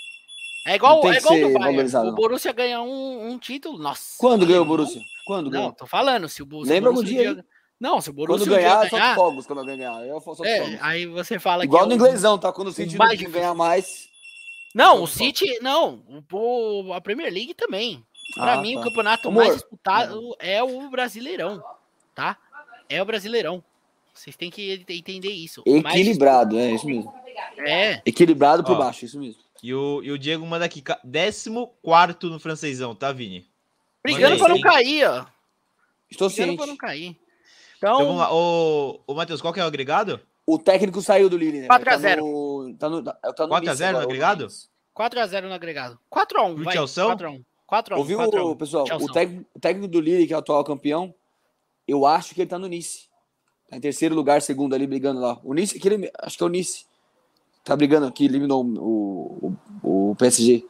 É 0.66 0.75
igual, 0.75 1.00
Não 1.02 1.12
é 1.12 1.16
igual 1.18 1.35
do 1.38 1.52
Bayern. 1.58 1.96
O 1.96 2.04
não. 2.04 2.14
Borussia 2.14 2.52
ganha 2.52 2.82
um, 2.82 3.30
um 3.30 3.38
título, 3.38 3.78
nossa. 3.78 4.16
Quando 4.18 4.44
ganhou 4.44 4.62
o 4.62 4.64
Não, 4.64 4.68
Borussia? 4.76 5.00
Quando 5.25 5.44
Não, 5.44 5.50
ganhou? 5.52 5.73
tô 5.73 5.87
falando, 5.87 6.28
se 6.28 6.42
o, 6.42 6.46
Bo- 6.46 6.64
se 6.64 6.70
o 6.70 6.75
Lembra 6.75 6.90
Borussia 6.92 7.16
dia 7.18 7.30
um 7.30 7.35
dia- 7.35 7.44
Não, 7.78 8.00
se 8.00 8.11
o 8.11 8.12
Borussia 8.12 8.38
Quando 8.46 8.52
um 8.52 8.58
dia 8.58 8.68
ganhar, 8.68 8.90
só 8.90 8.96
ganhar, 8.96 9.14
fogos 9.14 9.46
quando 9.46 9.64
ganhar. 9.64 10.06
Eu 10.06 10.20
solto 10.20 10.44
é, 10.44 10.58
fogos. 10.61 10.78
aí 10.82 11.06
você 11.06 11.38
fala 11.38 11.62
Igual 11.64 11.82
que 11.85 11.88
no 11.88 11.94
é 11.94 11.96
o- 11.96 11.99
inglesão, 12.08 12.37
tá? 12.38 12.52
Quando 12.52 12.68
o 12.68 12.73
City 12.73 12.96
mais 12.96 13.20
não 13.23 13.30
ganhar 13.30 13.54
mais. 13.54 14.08
Não, 14.75 15.02
o 15.04 15.06
City, 15.06 15.58
não, 15.62 16.02
o, 16.32 16.92
a 16.92 17.00
Premier 17.00 17.32
League 17.32 17.54
também. 17.54 18.04
Pra 18.35 18.54
Ah, 18.54 18.61
mim, 18.61 18.75
tá. 18.75 18.80
o 18.80 18.82
campeonato 18.82 19.28
Amor. 19.28 19.44
mais 19.44 19.54
disputado 19.54 20.35
é 20.40 20.61
o 20.62 20.90
Brasileirão, 20.90 21.62
tá? 22.14 22.37
É 22.88 23.00
o 23.00 23.04
Brasileirão. 23.06 23.62
Vocês 24.12 24.35
têm 24.37 24.50
que 24.50 24.85
entender 24.88 25.30
isso. 25.30 25.62
Equilibrado, 25.64 26.58
é 26.58 26.73
isso 26.73 26.87
mesmo. 26.87 27.12
É, 27.59 28.02
Equilibrado 28.07 28.62
por 28.64 28.73
Ó. 28.73 28.78
baixo, 28.78 29.05
isso 29.05 29.19
mesmo. 29.19 29.40
E 29.62 29.75
o, 29.75 30.02
e 30.02 30.11
o 30.12 30.19
Diego 30.19 30.47
manda 30.47 30.64
aqui, 30.64 30.81
ca- 30.83 31.00
14 31.05 31.50
no 32.31 32.38
francesão, 32.38 32.95
tá, 32.95 33.12
Vini? 33.12 33.47
brigando 34.02 34.38
pra 34.38 34.49
não 34.49 34.61
cair, 34.61 35.05
ó. 35.09 35.26
Estou 36.11 36.28
Brigando 36.28 36.31
ciente. 36.31 36.57
pra 36.57 36.66
não 36.66 36.76
cair. 36.76 37.16
Então, 37.78 37.95
Então, 37.97 37.99
vamos 38.07 38.19
lá. 38.19 38.33
Ô, 38.33 39.00
ô 39.07 39.14
Matheus, 39.14 39.40
qual 39.40 39.52
que 39.52 39.59
é 39.61 39.64
o 39.64 39.66
agregado? 39.66 40.21
O 40.47 40.59
técnico 40.59 41.02
saiu 41.02 41.28
do 41.28 41.37
Lille, 41.37 41.61
né? 41.62 41.66
4 41.66 41.88
a 41.88 41.93
Tá 41.93 41.99
0. 41.99 42.25
no- 42.25 42.75
Tá 42.78 42.88
no, 42.88 43.02
tá 43.02 43.12
no 43.23 43.49
4 43.49 43.57
a 43.57 43.61
Nice 43.61 43.75
0 43.75 43.99
no 43.99 44.05
agregado? 44.05 44.45
o 44.45 44.47
Nice. 44.47 44.69
4x0 44.95 45.43
no 45.49 45.52
agregado. 45.55 45.99
4x1, 46.11 46.55
Pro 46.55 46.64
vai. 46.64 46.75
Chelsea? 46.75 47.05
4x1. 47.05 47.45
4x1. 47.66 47.99
Ouviu, 47.99 48.19
4x1. 48.19 48.57
pessoal? 48.57 48.87
Chelsea. 48.87 49.07
O 49.07 49.12
técnico, 49.12 49.47
o 49.55 49.61
técnico 49.61 49.88
do 49.88 50.00
Lille, 50.00 50.26
que 50.26 50.33
é 50.33 50.37
o 50.37 50.38
atual 50.38 50.62
campeão, 50.64 51.12
eu 51.88 52.07
acho 52.07 52.35
que 52.35 52.40
ele 52.43 52.49
tá 52.49 52.59
no 52.59 52.69
Nice. 52.69 53.09
Tá 53.69 53.76
em 53.76 53.81
terceiro 53.81 54.14
lugar, 54.14 54.40
segundo 54.40 54.75
ali, 54.75 54.87
brigando 54.87 55.21
lá. 55.21 55.38
O 55.43 55.52
Nice, 55.52 55.76
aquele, 55.76 56.11
acho 56.23 56.38
que 56.38 56.45
é 56.45 56.47
o 56.47 56.49
Nice. 56.50 56.87
Tá 57.66 57.76
brigando 57.76 58.06
aqui, 58.06 58.25
eliminou 58.25 58.64
o, 58.64 59.56
o, 59.82 60.11
o 60.11 60.16
PSG. 60.16 60.64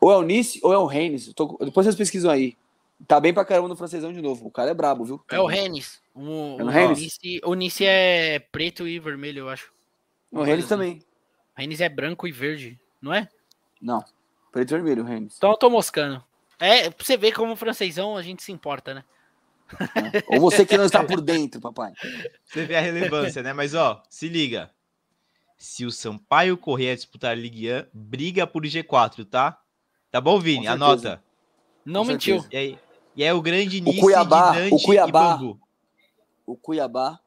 Ou 0.00 0.10
é 0.10 0.16
o 0.16 0.22
Nice 0.22 0.60
ou 0.62 0.72
é 0.72 0.78
o 0.78 0.84
Rennes. 0.86 1.32
Tô- 1.32 1.56
depois 1.60 1.86
vocês 1.86 1.94
pesquisam 1.94 2.30
aí. 2.30 2.56
Tá 3.06 3.18
bem 3.20 3.32
pra 3.32 3.44
caramba 3.44 3.68
no 3.68 3.76
francesão 3.76 4.12
de 4.12 4.20
novo. 4.20 4.46
O 4.46 4.50
cara 4.50 4.70
é 4.70 4.74
brabo, 4.74 5.04
viu? 5.04 5.24
É 5.30 5.40
o 5.40 5.46
Rennes. 5.46 6.00
O, 6.14 6.56
É 6.58 6.64
o 6.64 6.68
Rennes? 6.68 6.98
Nice, 6.98 7.40
o 7.44 7.54
Nice 7.54 7.84
é 7.86 8.38
preto 8.38 8.86
e 8.86 8.98
vermelho, 8.98 9.40
eu 9.40 9.48
acho. 9.48 9.72
O 10.30 10.42
Rennes 10.42 10.66
também. 10.68 11.00
O 11.56 11.60
Rennes 11.60 11.80
é 11.80 11.88
branco 11.88 12.26
e 12.26 12.32
verde, 12.32 12.78
não 13.00 13.12
é? 13.14 13.28
Não. 13.80 14.04
Preto 14.50 14.70
e 14.70 14.74
vermelho, 14.74 15.02
o 15.02 15.06
Rennes. 15.06 15.34
Então 15.36 15.50
eu 15.50 15.56
tô 15.56 15.70
moscando. 15.70 16.22
É, 16.58 16.90
pra 16.90 17.04
você 17.04 17.16
ver 17.16 17.32
como 17.32 17.56
francesão 17.56 18.16
a 18.16 18.22
gente 18.22 18.42
se 18.42 18.52
importa, 18.52 18.94
né? 18.94 19.04
Ou 20.28 20.40
você 20.40 20.66
que 20.66 20.76
não 20.76 20.84
está 20.84 21.02
por 21.02 21.20
dentro, 21.20 21.60
papai. 21.60 21.92
Você 22.44 22.64
vê 22.66 22.76
a 22.76 22.80
relevância, 22.80 23.42
né? 23.42 23.52
Mas 23.52 23.74
ó, 23.74 24.02
se 24.08 24.28
liga. 24.28 24.70
Se 25.62 25.86
o 25.86 25.92
Sampaio 25.92 26.58
Correia 26.58 26.96
disputar 26.96 27.30
a 27.30 27.34
Ligue 27.36 27.72
1, 27.72 27.86
briga 27.94 28.48
por 28.48 28.64
G4, 28.64 29.24
tá? 29.24 29.62
Tá 30.10 30.20
bom, 30.20 30.40
Vini? 30.40 30.66
Anota. 30.66 31.22
Não 31.84 32.02
Com 32.02 32.08
mentiu. 32.08 32.40
certeza. 32.40 32.52
E 32.52 32.56
aí, 32.72 32.78
e 33.14 33.22
aí 33.24 33.32
o 33.32 33.40
grande 33.40 33.80
Cuiabá- 34.00 34.60
de 34.60 34.74
o 34.74 34.78
Cuiabá- 34.80 35.08
e 35.08 35.12
Bangu. 35.38 35.60
O 36.44 36.56
Cuiabá 36.56 37.20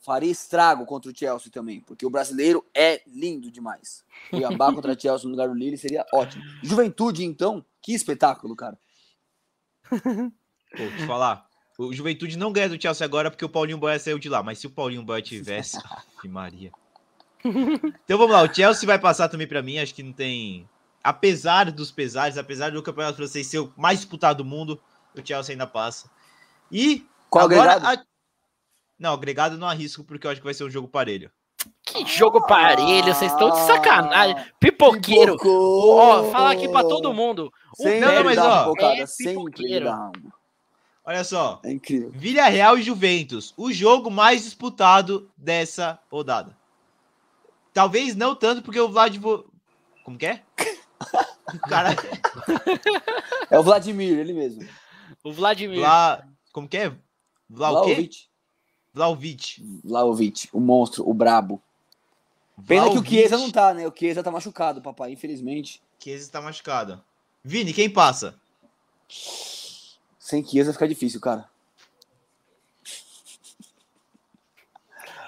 faria 0.00 0.30
estrago 0.30 0.86
contra 0.86 1.12
o 1.12 1.14
Chelsea 1.14 1.52
também, 1.52 1.80
porque 1.80 2.06
o 2.06 2.10
brasileiro 2.10 2.64
é 2.74 3.02
lindo 3.06 3.50
demais. 3.50 4.02
Cuiabá 4.30 4.72
contra 4.74 4.98
Chelsea 4.98 5.24
no 5.26 5.32
lugar 5.32 5.48
do 5.48 5.54
Lille 5.54 5.76
seria 5.76 6.06
ótimo. 6.10 6.42
Juventude, 6.62 7.22
então, 7.22 7.62
que 7.82 7.92
espetáculo, 7.92 8.56
cara. 8.56 8.78
Pô, 9.90 9.98
te 10.96 11.06
falar. 11.06 11.46
O 11.78 11.92
Juventude 11.92 12.38
não 12.38 12.50
ganha 12.50 12.70
do 12.70 12.80
Chelsea 12.80 13.04
agora 13.04 13.30
porque 13.30 13.44
o 13.44 13.48
Paulinho 13.50 13.76
Boia 13.76 13.98
saiu 13.98 14.18
de 14.18 14.30
lá. 14.30 14.42
Mas 14.42 14.58
se 14.58 14.66
o 14.66 14.70
Paulinho 14.70 15.02
Boia 15.02 15.20
tivesse. 15.20 15.76
que 16.20 16.28
Maria. 16.28 16.72
Então 18.04 18.18
vamos 18.18 18.32
lá. 18.32 18.42
O 18.42 18.52
Chelsea 18.54 18.86
vai 18.86 18.98
passar 18.98 19.28
também 19.28 19.46
pra 19.46 19.62
mim. 19.62 19.78
Acho 19.78 19.94
que 19.94 20.02
não 20.02 20.12
tem. 20.12 20.68
Apesar 21.02 21.70
dos 21.70 21.90
pesares, 21.90 22.38
apesar 22.38 22.70
do 22.70 22.82
campeonato 22.82 23.16
francês 23.16 23.46
ser 23.46 23.58
o 23.58 23.72
mais 23.76 23.98
disputado 24.00 24.42
do 24.42 24.48
mundo, 24.48 24.80
o 25.16 25.26
Chelsea 25.26 25.52
ainda 25.54 25.66
passa. 25.66 26.08
E. 26.70 27.04
Qual 27.28 27.44
agora. 27.46 27.72
agregado? 27.72 28.00
a- 28.00 28.04
Não, 28.98 29.12
agregado 29.14 29.58
não 29.58 29.68
arrisco 29.68 30.04
porque 30.04 30.26
eu 30.26 30.30
acho 30.30 30.40
que 30.40 30.44
vai 30.44 30.54
ser 30.54 30.64
um 30.64 30.70
jogo 30.70 30.86
parelho. 30.86 31.30
Que 31.84 32.04
jogo 32.06 32.44
parelho, 32.46 33.12
vocês 33.14 33.30
estão 33.32 33.50
de 33.50 33.58
sacanagem. 33.66 34.36
Pipoqueiro. 34.58 35.32
Pipocou! 35.36 35.96
Ó, 35.96 36.30
falar 36.30 36.52
aqui 36.52 36.68
pra 36.68 36.82
todo 36.82 37.12
mundo. 37.14 37.52
O 37.78 37.82
Sempre 37.82 38.00
Não, 38.00 38.14
não, 38.16 38.24
mas, 38.24 38.38
ó, 38.38 38.64
pipocada, 38.64 38.94
é 39.02 39.04
pipoqueiro. 39.06 39.90
Olha 41.04 41.24
só. 41.24 41.60
É 41.64 41.72
incrível. 41.72 42.10
Villarreal 42.14 42.78
e 42.78 42.82
Juventus, 42.82 43.52
o 43.56 43.72
jogo 43.72 44.10
mais 44.10 44.44
disputado 44.44 45.28
dessa 45.36 45.98
rodada. 46.10 46.56
Talvez 47.72 48.14
não 48.14 48.34
tanto 48.34 48.62
porque 48.62 48.80
o 48.80 48.88
Vladimir. 48.88 49.44
Como 50.04 50.18
que 50.18 50.26
é? 50.26 50.42
Cara, 51.68 51.90
É 53.50 53.58
o 53.58 53.62
Vladimir, 53.62 54.18
ele 54.18 54.32
mesmo. 54.32 54.66
O 55.22 55.32
Vladimir. 55.32 55.78
Vla... 55.78 56.26
Como 56.52 56.68
que 56.68 56.76
é? 56.78 56.88
Vla? 57.48 57.70
Vlaovic. 57.70 58.28
Vlaovic. 58.94 59.80
Vlaovic, 59.84 60.48
o 60.52 60.60
monstro, 60.60 61.08
o 61.08 61.14
brabo. 61.14 61.62
Pena 62.66 62.90
que 62.90 62.98
o. 62.98 63.04
Chiesa 63.04 63.36
não 63.38 63.50
tá, 63.50 63.74
né? 63.74 63.86
O 63.86 63.92
Chiesa 63.94 64.22
tá 64.22 64.30
machucado, 64.30 64.82
papai, 64.82 65.12
infelizmente. 65.12 65.82
Chiesa 65.98 66.24
está 66.24 66.40
machucado. 66.40 67.02
Vini, 67.42 67.72
quem 67.72 67.90
passa? 67.90 68.34
Sem 70.18 70.44
Chiesa 70.44 70.72
fica 70.72 70.88
difícil, 70.88 71.20
cara. 71.20 71.48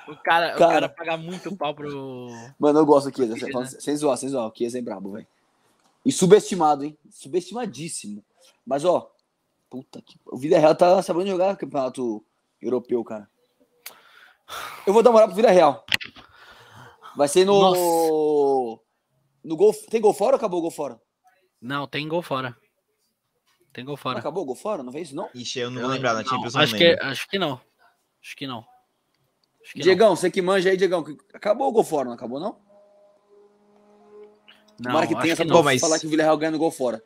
O 0.09 0.17
cara, 0.17 0.55
o 0.55 0.59
Cara. 0.59 0.73
cara 0.73 0.89
paga 0.89 1.17
muito 1.17 1.57
pau 1.57 1.75
pro. 1.75 2.29
Mano, 2.59 2.79
eu 2.79 2.87
gosto 2.87 3.11
do 3.11 3.17
Chiesa. 3.17 3.35
Chiesa. 3.37 3.53
falando- 3.53 3.81
Sem 3.81 3.97
zoar, 3.97 4.17
sem 4.19 4.29
zoar. 4.29 4.47
O 4.49 4.53
Chiesa 4.55 4.79
é 4.79 4.83
brabo, 4.83 5.13
velho. 5.13 5.27
E 6.05 6.13
subestimado, 6.13 6.85
hein? 6.85 6.99
Subestimadíssimo. 7.11 8.23
Mas, 8.67 8.85
ó, 8.85 9.11
puta 9.71 10.03
que. 10.03 10.19
O 10.27 10.37
Villarreal 10.37 10.75
tá 10.75 11.03
sabendo 11.03 11.29
jogar 11.31 11.57
campeonato 11.57 12.23
europeu, 12.61 13.03
cara. 13.03 13.29
Eu 14.87 14.93
vou 14.93 15.03
dar 15.03 15.11
moral 15.11 15.29
pro 15.29 15.37
Villarreal. 15.37 15.85
Vai 17.17 17.29
ser 17.29 17.47
no. 17.47 18.79
No 19.43 19.57
gol. 19.57 19.73
Tem 19.91 20.01
gol 20.01 20.13
fora 20.13 20.33
ou 20.33 20.37
acabou 20.37 20.59
o 20.59 20.63
gol 20.63 20.71
fora? 20.71 21.01
Não, 21.61 21.87
tem 21.87 22.07
gol 22.07 22.21
fora. 22.23 22.55
Tem 23.73 23.85
gol 23.85 23.97
fora. 23.97 24.19
Acabou 24.19 24.43
o 24.43 24.47
gol 24.47 24.55
fora? 24.55 24.83
Não 24.83 24.93
fez 24.93 25.09
isso, 25.09 25.17
não? 25.17 25.29
Ixi, 25.35 25.61
eu 25.61 25.71
não 25.71 25.81
vou 25.83 25.91
lembrar, 25.91 26.13
na 26.15 26.21
Não, 26.23 26.29
Champions 26.29 26.55
não 26.55 26.61
acho, 26.63 26.77
que, 26.77 26.99
acho 27.01 27.29
que 27.29 27.39
não. 27.39 27.61
Acho 28.23 28.37
que 28.37 28.47
não. 28.47 28.65
Acho 29.65 29.73
que 29.73 29.81
Diegão, 29.81 30.15
você 30.15 30.31
que 30.31 30.43
manja 30.43 30.71
aí, 30.71 30.77
Diegão. 30.77 31.05
Acabou 31.33 31.69
o 31.69 31.73
gol 31.73 31.85
fora, 31.85 32.05
não 32.07 32.13
acabou, 32.15 32.39
não? 32.39 32.59
não. 34.79 34.91
Tomara 34.91 35.07
que 35.07 35.17
tenha 35.21 35.33
essa 35.33 35.45
Bom, 35.45 35.63
mas- 35.63 35.81
falar 35.81 35.99
que 35.99 36.07
o 36.07 36.11
Villarreal 36.11 36.37
ganha 36.37 36.51
no 36.53 36.59
gol 36.59 36.71
fora. 36.71 37.03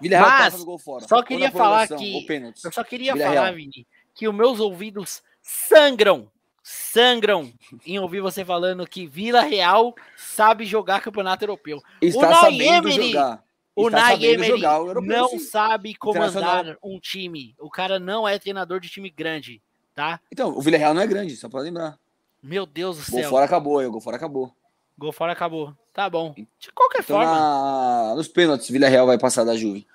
Villarreal 0.00 0.28
Mas, 0.30 0.44
passa 0.44 0.58
no 0.58 0.64
gol 0.64 0.78
fora. 0.78 1.06
só 1.08 1.22
queria 1.22 1.50
falar 1.50 1.88
que-. 1.88 2.26
Eu 2.64 2.72
só 2.72 2.84
queria 2.84 3.12
Villarreal. 3.14 3.44
falar, 3.44 3.56
Vini, 3.56 3.86
que 4.14 4.28
os 4.28 4.34
meus 4.34 4.60
ouvidos 4.60 5.22
sangram, 5.40 6.30
sangram 6.62 7.52
em 7.86 7.98
ouvir 7.98 8.20
você 8.20 8.44
falando 8.44 8.86
que 8.86 9.06
Vila 9.06 9.42
Real 9.42 9.94
sabe 10.16 10.64
jogar 10.66 11.00
campeonato 11.00 11.44
europeu. 11.44 11.80
Está 12.02 12.26
Unai 12.28 12.34
sabendo 12.40 12.88
Emery, 12.88 13.12
jogar. 13.12 13.44
O 13.76 13.90
sabendo 13.90 14.24
Emery 14.24 14.48
jogar 14.48 14.80
o 14.80 14.86
europeu, 14.88 15.08
não 15.08 15.28
sim. 15.28 15.38
sabe 15.40 15.94
comandar 15.94 16.76
um 16.82 16.98
time. 17.00 17.54
O 17.58 17.70
cara 17.70 17.98
não 17.98 18.26
é 18.26 18.38
treinador 18.38 18.78
de 18.80 18.88
time 18.88 19.10
grande, 19.10 19.62
tá? 19.94 20.20
Então, 20.30 20.56
o 20.56 20.60
Villarreal 20.60 20.94
não 20.94 21.02
é 21.02 21.06
grande, 21.06 21.36
só 21.36 21.48
pra 21.48 21.60
lembrar. 21.60 21.98
Meu 22.42 22.66
Deus 22.66 22.98
do 23.06 23.10
Gol 23.10 23.20
céu. 23.20 23.30
fora 23.30 23.44
acabou, 23.46 23.82
o 23.82 23.90
gol 23.90 24.00
fora 24.00 24.16
acabou. 24.16 24.52
Gol 24.98 25.12
fora 25.12 25.32
acabou. 25.32 25.74
Tá 25.92 26.10
bom. 26.10 26.34
De 26.58 26.72
qualquer 26.74 27.02
Então, 27.02 27.16
forma. 27.16 27.32
na... 27.32 28.14
nos 28.16 28.28
pênaltis, 28.28 28.68
o 28.68 28.72
Villarreal 28.72 29.06
vai 29.06 29.18
passar 29.18 29.44
da 29.44 29.56
Juve. 29.56 29.86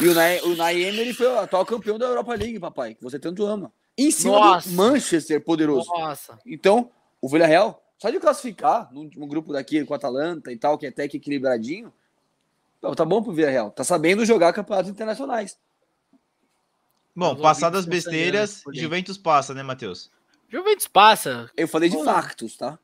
E 0.00 0.06
o 0.08 0.14
Nai, 0.14 0.40
o 0.42 0.54
Nai 0.54 0.82
Emery 0.82 1.12
foi 1.14 1.26
o 1.26 1.38
atual 1.38 1.64
campeão 1.64 1.98
da 1.98 2.06
Europa 2.06 2.34
League, 2.34 2.60
papai, 2.60 2.94
que 2.94 3.02
você 3.02 3.18
tanto 3.18 3.44
ama. 3.46 3.72
Em 3.96 4.10
cima 4.10 4.38
Nossa. 4.38 4.68
do 4.68 4.74
Manchester 4.74 5.42
poderoso. 5.42 5.88
Nossa. 5.90 6.38
Então, 6.44 6.90
o 7.20 7.28
Villarreal, 7.28 7.82
só 7.98 8.10
de 8.10 8.20
classificar 8.20 8.92
no 8.92 9.00
último 9.00 9.26
grupo 9.26 9.52
daqui 9.54 9.82
com 9.86 9.94
o 9.94 9.96
Atalanta 9.96 10.52
e 10.52 10.56
tal, 10.58 10.76
que 10.76 10.84
é 10.84 10.90
até 10.90 11.08
que 11.08 11.16
equilibradinho, 11.16 11.90
tá 12.94 13.04
bom 13.06 13.22
pro 13.22 13.32
Villarreal. 13.32 13.70
Tá 13.70 13.82
sabendo 13.84 14.24
jogar 14.26 14.52
campeonatos 14.52 14.90
internacionais. 14.90 15.58
Bom, 17.16 17.34
passadas 17.34 17.86
besteiras. 17.86 18.62
Juventus 18.74 19.16
passa, 19.16 19.54
né, 19.54 19.62
Matheus? 19.62 20.10
Juventus 20.48 20.86
passa. 20.86 21.50
Eu 21.56 21.66
falei 21.66 21.88
de 21.88 21.96
Pô. 21.96 22.04
factos, 22.04 22.56
tá? 22.56 22.78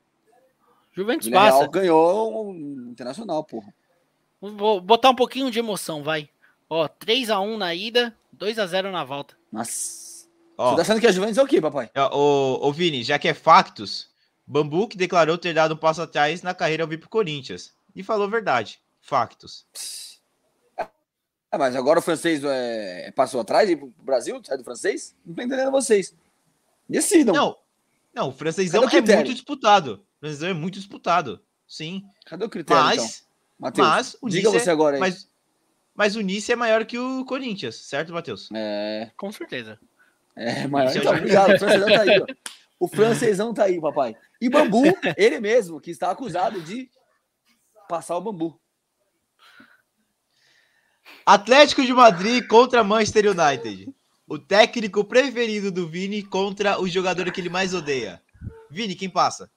Juventus 0.91 1.27
Villarreal 1.27 1.59
passa. 1.59 1.71
ganhou 1.71 2.49
um 2.49 2.89
internacional, 2.91 3.43
porra. 3.43 3.73
Vou 4.41 4.81
botar 4.81 5.11
um 5.11 5.15
pouquinho 5.15 5.49
de 5.49 5.59
emoção, 5.59 6.03
vai. 6.03 6.29
Ó, 6.69 6.87
3x1 6.87 7.57
na 7.57 7.73
ida, 7.73 8.15
2x0 8.37 8.91
na 8.91 9.03
volta. 9.03 9.35
Mas. 9.51 10.27
Ó, 10.57 10.71
Você 10.71 10.75
tá 10.77 10.81
achando 10.81 10.99
que 10.99 11.07
a 11.07 11.11
Juventus 11.11 11.37
é 11.37 11.43
o 11.43 11.47
quê, 11.47 11.61
papai? 11.61 11.89
ó, 11.95 12.17
ô, 12.17 12.67
ô, 12.67 12.71
Vini, 12.71 13.03
já 13.03 13.17
que 13.17 13.27
é 13.27 13.33
factos, 13.33 14.09
Bambu 14.45 14.87
que 14.87 14.97
declarou 14.97 15.37
ter 15.37 15.53
dado 15.53 15.73
um 15.75 15.77
passo 15.77 16.01
atrás 16.01 16.41
na 16.41 16.53
carreira 16.53 16.83
ao 16.83 16.89
vir 16.89 16.99
pro 16.99 17.09
Corinthians. 17.09 17.73
E 17.95 18.03
falou 18.03 18.27
verdade. 18.29 18.79
Factos. 18.99 19.65
Ah, 21.53 21.57
mas 21.59 21.75
agora 21.75 21.99
o 21.99 22.01
francês 22.01 22.41
é, 22.43 23.11
passou 23.15 23.39
atrás 23.39 23.69
e 23.69 23.75
pro 23.75 23.93
Brasil, 23.99 24.41
sai 24.43 24.57
do 24.57 24.63
francês? 24.63 25.15
Não 25.23 25.35
tô 25.35 25.41
entendendo 25.43 25.69
vocês. 25.69 26.15
Decidam. 26.89 27.31
Não, 27.35 27.57
não, 28.11 28.29
o 28.29 28.31
francesão 28.31 28.81
Cadê 28.81 28.95
o 28.95 28.97
é 28.97 29.01
critério? 29.01 29.25
muito 29.25 29.35
disputado. 29.35 30.03
O 30.17 30.19
francesão 30.19 30.49
é 30.49 30.53
muito 30.53 30.73
disputado. 30.79 31.39
Sim. 31.67 32.03
Cadê 32.25 32.43
o 32.43 32.49
critério, 32.49 32.81
então? 32.93 33.03
Mas, 33.05 33.27
Matheus, 33.59 33.87
mas 33.87 34.17
o 34.19 34.29
diga 34.29 34.49
Nice 34.49 34.57
é- 34.57 34.63
você 34.65 34.69
agora 34.71 34.95
aí. 34.95 34.99
mas, 34.99 35.29
mas 35.93 36.15
o 36.15 36.21
Nice 36.21 36.51
é 36.51 36.55
maior 36.55 36.83
que 36.85 36.97
o 36.97 37.23
Corinthians, 37.23 37.75
certo, 37.75 38.11
Matheus? 38.11 38.49
É, 38.51 39.11
Com 39.15 39.31
certeza. 39.31 39.79
é 40.35 40.65
maior. 40.67 40.89
É 40.91 40.97
Então, 40.97 41.13
o- 41.13 41.15
obrigado. 41.17 41.53
O 41.53 41.59
francesão 41.59 41.87
tá 41.87 42.01
aí, 42.01 42.19
ó. 42.19 42.25
O 42.79 42.87
francesão 42.87 43.53
tá 43.53 43.63
aí, 43.65 43.79
papai. 43.79 44.17
E 44.41 44.49
Bambu, 44.49 44.81
ele 45.15 45.39
mesmo, 45.39 45.79
que 45.79 45.89
está 45.91 46.09
acusado 46.11 46.59
de 46.61 46.89
passar 47.87 48.17
o 48.17 48.21
bambu. 48.21 48.59
Atlético 51.25 51.83
de 51.83 51.93
Madrid 51.93 52.45
contra 52.47 52.83
Manchester 52.83 53.25
United. 53.27 53.93
O 54.27 54.37
técnico 54.37 55.03
preferido 55.03 55.71
do 55.71 55.87
Vini 55.87 56.23
contra 56.23 56.81
o 56.81 56.87
jogador 56.87 57.31
que 57.31 57.39
ele 57.39 57.49
mais 57.49 57.73
odeia. 57.73 58.21
Vini, 58.69 58.95
quem 58.95 59.09
passa? 59.09 59.49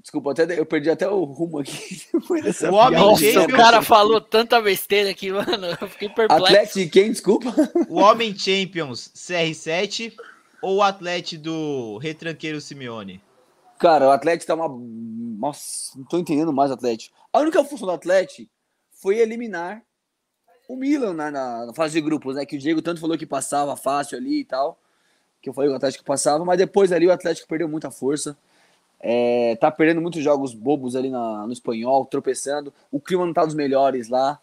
Desculpa, 0.00 0.32
até 0.32 0.58
eu 0.58 0.64
perdi 0.64 0.88
até 0.88 1.08
o 1.08 1.24
rumo 1.24 1.58
aqui. 1.58 2.02
O 2.70 2.74
homem. 2.74 2.98
Nossa, 2.98 3.24
Champions. 3.24 3.52
o 3.52 3.56
cara 3.56 3.82
falou 3.82 4.20
tanta 4.20 4.60
besteira 4.60 5.10
aqui, 5.10 5.30
mano. 5.30 5.66
Eu 5.80 5.88
fiquei 5.88 6.08
perplexo. 6.08 6.44
Atlético 6.46 6.78
de 6.78 6.88
quem? 6.88 7.10
Desculpa. 7.10 7.54
O 7.88 8.00
Homem 8.00 8.36
Champions 8.36 9.10
CR7 9.14 10.14
ou 10.62 10.76
o 10.76 10.82
Atlético 10.82 11.42
do 11.42 11.98
Retranqueiro 11.98 12.60
Simeone? 12.60 13.22
Cara, 13.78 14.08
o 14.08 14.10
Atlético 14.10 14.46
tá 14.46 14.54
uma. 14.54 14.68
Nossa, 15.38 15.98
não 15.98 16.04
tô 16.04 16.18
entendendo 16.18 16.52
mais 16.52 16.70
o 16.70 16.74
Atlético. 16.74 17.16
A 17.32 17.40
única 17.40 17.62
função 17.64 17.86
do 17.86 17.92
Atlético 17.92 18.50
foi 18.92 19.18
eliminar 19.18 19.82
o 20.72 20.76
Milan 20.76 21.14
na, 21.14 21.30
na- 21.30 21.66
na 21.66 21.72
fase 21.74 21.94
de 21.94 22.00
grupos, 22.00 22.36
né? 22.36 22.46
Que 22.46 22.56
o 22.56 22.58
Diego 22.58 22.80
tanto 22.82 23.00
falou 23.00 23.16
que 23.18 23.26
passava 23.26 23.76
fácil 23.76 24.16
ali 24.18 24.40
e 24.40 24.44
tal. 24.44 24.78
Que 25.42 25.48
eu 25.48 25.54
falei 25.54 25.68
que 25.70 25.74
o 25.74 25.76
Atlético 25.76 26.04
passava, 26.04 26.44
mas 26.44 26.58
depois 26.58 26.92
ali 26.92 27.06
o 27.06 27.12
Atlético 27.12 27.48
perdeu 27.48 27.68
muita 27.68 27.90
força. 27.90 28.36
É, 29.00 29.56
tá 29.56 29.70
perdendo 29.70 30.00
muitos 30.02 30.22
jogos 30.22 30.52
bobos 30.52 30.94
ali 30.94 31.08
na, 31.10 31.46
no 31.46 31.52
espanhol, 31.52 32.04
tropeçando. 32.04 32.72
O 32.90 33.00
clima 33.00 33.24
não 33.24 33.32
tá 33.32 33.44
dos 33.44 33.54
melhores 33.54 34.08
lá. 34.08 34.38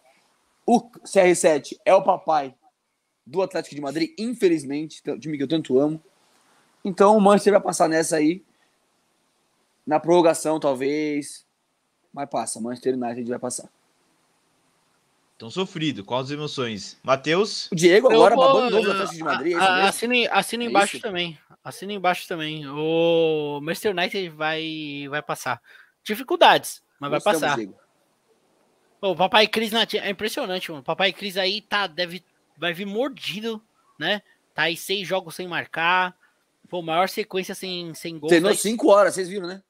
O 0.66 0.80
CR7 1.04 1.78
é 1.84 1.94
o 1.94 2.02
papai 2.02 2.54
do 3.24 3.40
Atlético 3.42 3.74
de 3.74 3.80
Madrid, 3.80 4.10
infelizmente, 4.18 5.00
time 5.20 5.36
que 5.36 5.42
eu 5.44 5.48
tanto 5.48 5.78
amo. 5.78 6.02
Então 6.84 7.16
o 7.16 7.20
Manchester 7.20 7.52
vai 7.52 7.62
passar 7.62 7.88
nessa 7.88 8.16
aí. 8.16 8.42
Na 9.86 9.98
prorrogação, 10.00 10.58
talvez. 10.60 11.46
Mas 12.12 12.28
passa. 12.28 12.60
Manchester 12.60 12.94
United 12.94 13.28
vai 13.28 13.38
passar. 13.38 13.68
Tão 15.38 15.50
sofrido. 15.50 16.04
Quais 16.04 16.26
as 16.26 16.30
emoções? 16.32 16.98
Matheus? 17.00 17.70
O 17.70 17.76
Diego 17.76 18.12
agora 18.12 18.34
vou, 18.34 18.44
babando 18.44 18.70
novo 18.70 18.84
do 18.86 18.90
Atlético 18.90 19.16
de 19.16 19.22
Madrid. 19.22 19.52
É 19.52 19.56
assina, 19.86 20.14
assina 20.32 20.64
é 20.64 20.66
embaixo 20.66 20.96
isso? 20.96 21.06
também. 21.06 21.38
Assina 21.62 21.92
embaixo 21.92 22.26
também. 22.26 22.66
O 22.66 23.60
Manchester 23.62 23.92
United 23.92 24.28
vai, 24.30 25.06
vai 25.08 25.22
passar. 25.22 25.62
Dificuldades, 26.02 26.82
mas 26.98 27.10
vai 27.12 27.20
passar. 27.20 27.54
Diego. 27.54 27.76
O 29.00 29.14
Papai 29.14 29.46
Cris 29.46 29.70
na, 29.70 29.86
é 29.94 30.10
impressionante, 30.10 30.72
mano. 30.72 30.82
Papai 30.82 31.12
Cris 31.12 31.36
aí 31.36 31.60
tá, 31.60 31.86
deve, 31.86 32.24
vai 32.56 32.74
vir 32.74 32.84
mordido, 32.84 33.62
né? 33.96 34.22
Tá 34.52 34.62
aí 34.62 34.76
seis 34.76 35.06
jogos 35.06 35.36
sem 35.36 35.46
marcar. 35.46 36.16
Pô, 36.68 36.82
maior 36.82 37.08
sequência 37.08 37.54
sem, 37.54 37.94
sem 37.94 38.18
gols. 38.18 38.30
Treinou 38.30 38.52
cinco 38.56 38.88
horas, 38.88 39.14
vocês 39.14 39.28
viram, 39.28 39.46
né? 39.46 39.62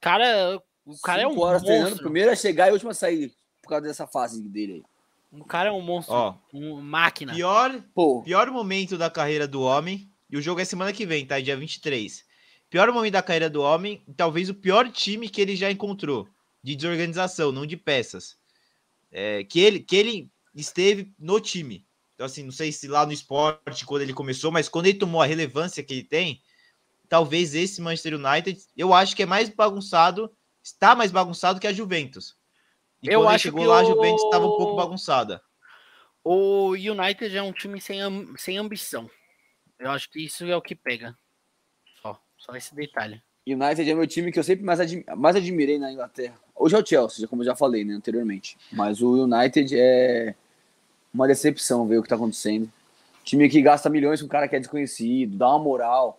Cara, 0.00 0.60
o 0.84 0.98
cara 1.00 1.22
é 1.22 1.26
um 1.28 1.30
Cinco 1.30 1.42
horas 1.44 1.62
treinando, 1.62 1.90
monstro. 1.90 2.04
primeiro 2.04 2.32
a 2.32 2.36
chegar 2.36 2.66
e 2.66 2.70
a 2.70 2.72
última 2.72 2.90
a 2.90 2.94
sair. 2.94 3.32
Por 3.64 3.70
causa 3.70 3.86
dessa 3.86 4.06
fase 4.06 4.42
dele 4.42 4.72
aí. 4.74 4.82
O 5.40 5.44
cara 5.44 5.70
é 5.70 5.72
um 5.72 5.80
monstro. 5.80 6.14
Ó, 6.14 6.34
um 6.52 6.80
máquina. 6.80 7.34
pior, 7.34 7.82
Pô, 7.92 8.22
pior 8.22 8.50
momento 8.50 8.96
da 8.96 9.10
carreira 9.10 9.48
do 9.48 9.62
homem. 9.62 10.08
E 10.30 10.36
o 10.36 10.42
jogo 10.42 10.60
é 10.60 10.64
semana 10.64 10.92
que 10.92 11.04
vem, 11.04 11.26
tá? 11.26 11.40
Dia 11.40 11.56
23. 11.56 12.24
Pior 12.70 12.90
momento 12.92 13.12
da 13.12 13.22
carreira 13.22 13.50
do 13.50 13.62
homem, 13.62 14.02
e 14.08 14.12
talvez 14.12 14.48
o 14.48 14.54
pior 14.54 14.90
time 14.90 15.28
que 15.28 15.40
ele 15.40 15.54
já 15.54 15.70
encontrou. 15.70 16.28
De 16.62 16.74
desorganização, 16.74 17.52
não 17.52 17.66
de 17.66 17.76
peças. 17.76 18.36
É, 19.12 19.44
que, 19.44 19.60
ele, 19.60 19.80
que 19.80 19.94
ele 19.94 20.30
esteve 20.54 21.12
no 21.18 21.38
time. 21.38 21.86
Então, 22.14 22.26
assim, 22.26 22.42
não 22.42 22.52
sei 22.52 22.72
se 22.72 22.88
lá 22.88 23.04
no 23.04 23.12
esporte, 23.12 23.84
quando 23.84 24.02
ele 24.02 24.14
começou, 24.14 24.50
mas 24.50 24.68
quando 24.68 24.86
ele 24.86 24.98
tomou 24.98 25.20
a 25.20 25.26
relevância 25.26 25.82
que 25.82 25.92
ele 25.92 26.04
tem, 26.04 26.40
talvez 27.08 27.54
esse 27.54 27.80
Manchester 27.80 28.14
United, 28.14 28.60
eu 28.76 28.94
acho 28.94 29.14
que 29.14 29.22
é 29.22 29.26
mais 29.26 29.48
bagunçado, 29.48 30.30
está 30.62 30.94
mais 30.94 31.10
bagunçado 31.10 31.60
que 31.60 31.66
a 31.66 31.72
Juventus. 31.72 32.36
E 33.04 33.12
Eu 33.12 33.28
acho 33.28 33.42
chegou 33.44 33.60
que 33.60 33.66
lá, 33.66 33.80
a 33.80 33.82
o- 33.82 33.86
Juventus 33.86 34.22
estava 34.24 34.46
um 34.46 34.56
pouco 34.56 34.76
bagunçada. 34.76 35.42
O 36.22 36.70
United 36.70 37.36
é 37.36 37.42
um 37.42 37.52
time 37.52 37.80
sem, 37.80 37.98
sem 38.38 38.56
ambição. 38.56 39.10
Eu 39.78 39.90
acho 39.90 40.08
que 40.10 40.24
isso 40.24 40.44
é 40.44 40.56
o 40.56 40.62
que 40.62 40.74
pega. 40.74 41.16
Só, 42.00 42.18
só 42.38 42.56
esse 42.56 42.74
detalhe. 42.74 43.22
United 43.46 43.90
é 43.90 43.94
meu 43.94 44.06
time 44.06 44.32
que 44.32 44.38
eu 44.38 44.44
sempre 44.44 44.64
mais, 44.64 44.80
admi- 44.80 45.04
mais 45.16 45.36
admirei 45.36 45.78
na 45.78 45.92
Inglaterra. 45.92 46.34
Hoje 46.56 46.74
é 46.74 46.78
o 46.78 46.86
Chelsea, 46.86 47.28
como 47.28 47.42
eu 47.42 47.46
já 47.46 47.54
falei, 47.54 47.84
né, 47.84 47.92
anteriormente. 47.92 48.56
Mas 48.72 49.02
o 49.02 49.24
United 49.24 49.76
é 49.78 50.34
uma 51.12 51.26
decepção 51.26 51.86
ver 51.86 51.98
o 51.98 52.02
que 52.02 52.08
tá 52.08 52.14
acontecendo. 52.14 52.72
Time 53.22 53.48
que 53.50 53.60
gasta 53.60 53.90
milhões 53.90 54.20
com 54.20 54.26
um 54.26 54.30
cara 54.30 54.48
que 54.48 54.56
é 54.56 54.60
desconhecido, 54.60 55.36
dá 55.36 55.48
uma 55.50 55.58
moral. 55.58 56.18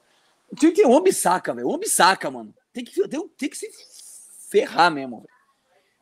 O 0.51 0.55
time 0.55 0.71
tem 0.71 0.85
um 0.85 0.95
Ambissaca, 0.95 1.53
velho. 1.53 1.67
Um 1.67 1.73
Ambissaca, 1.75 2.29
mano. 2.29 2.53
Tem 2.71 2.83
que, 2.85 3.07
tem, 3.07 3.27
tem 3.29 3.49
que 3.49 3.55
se 3.57 3.71
ferrar 4.49 4.91
mesmo, 4.91 5.25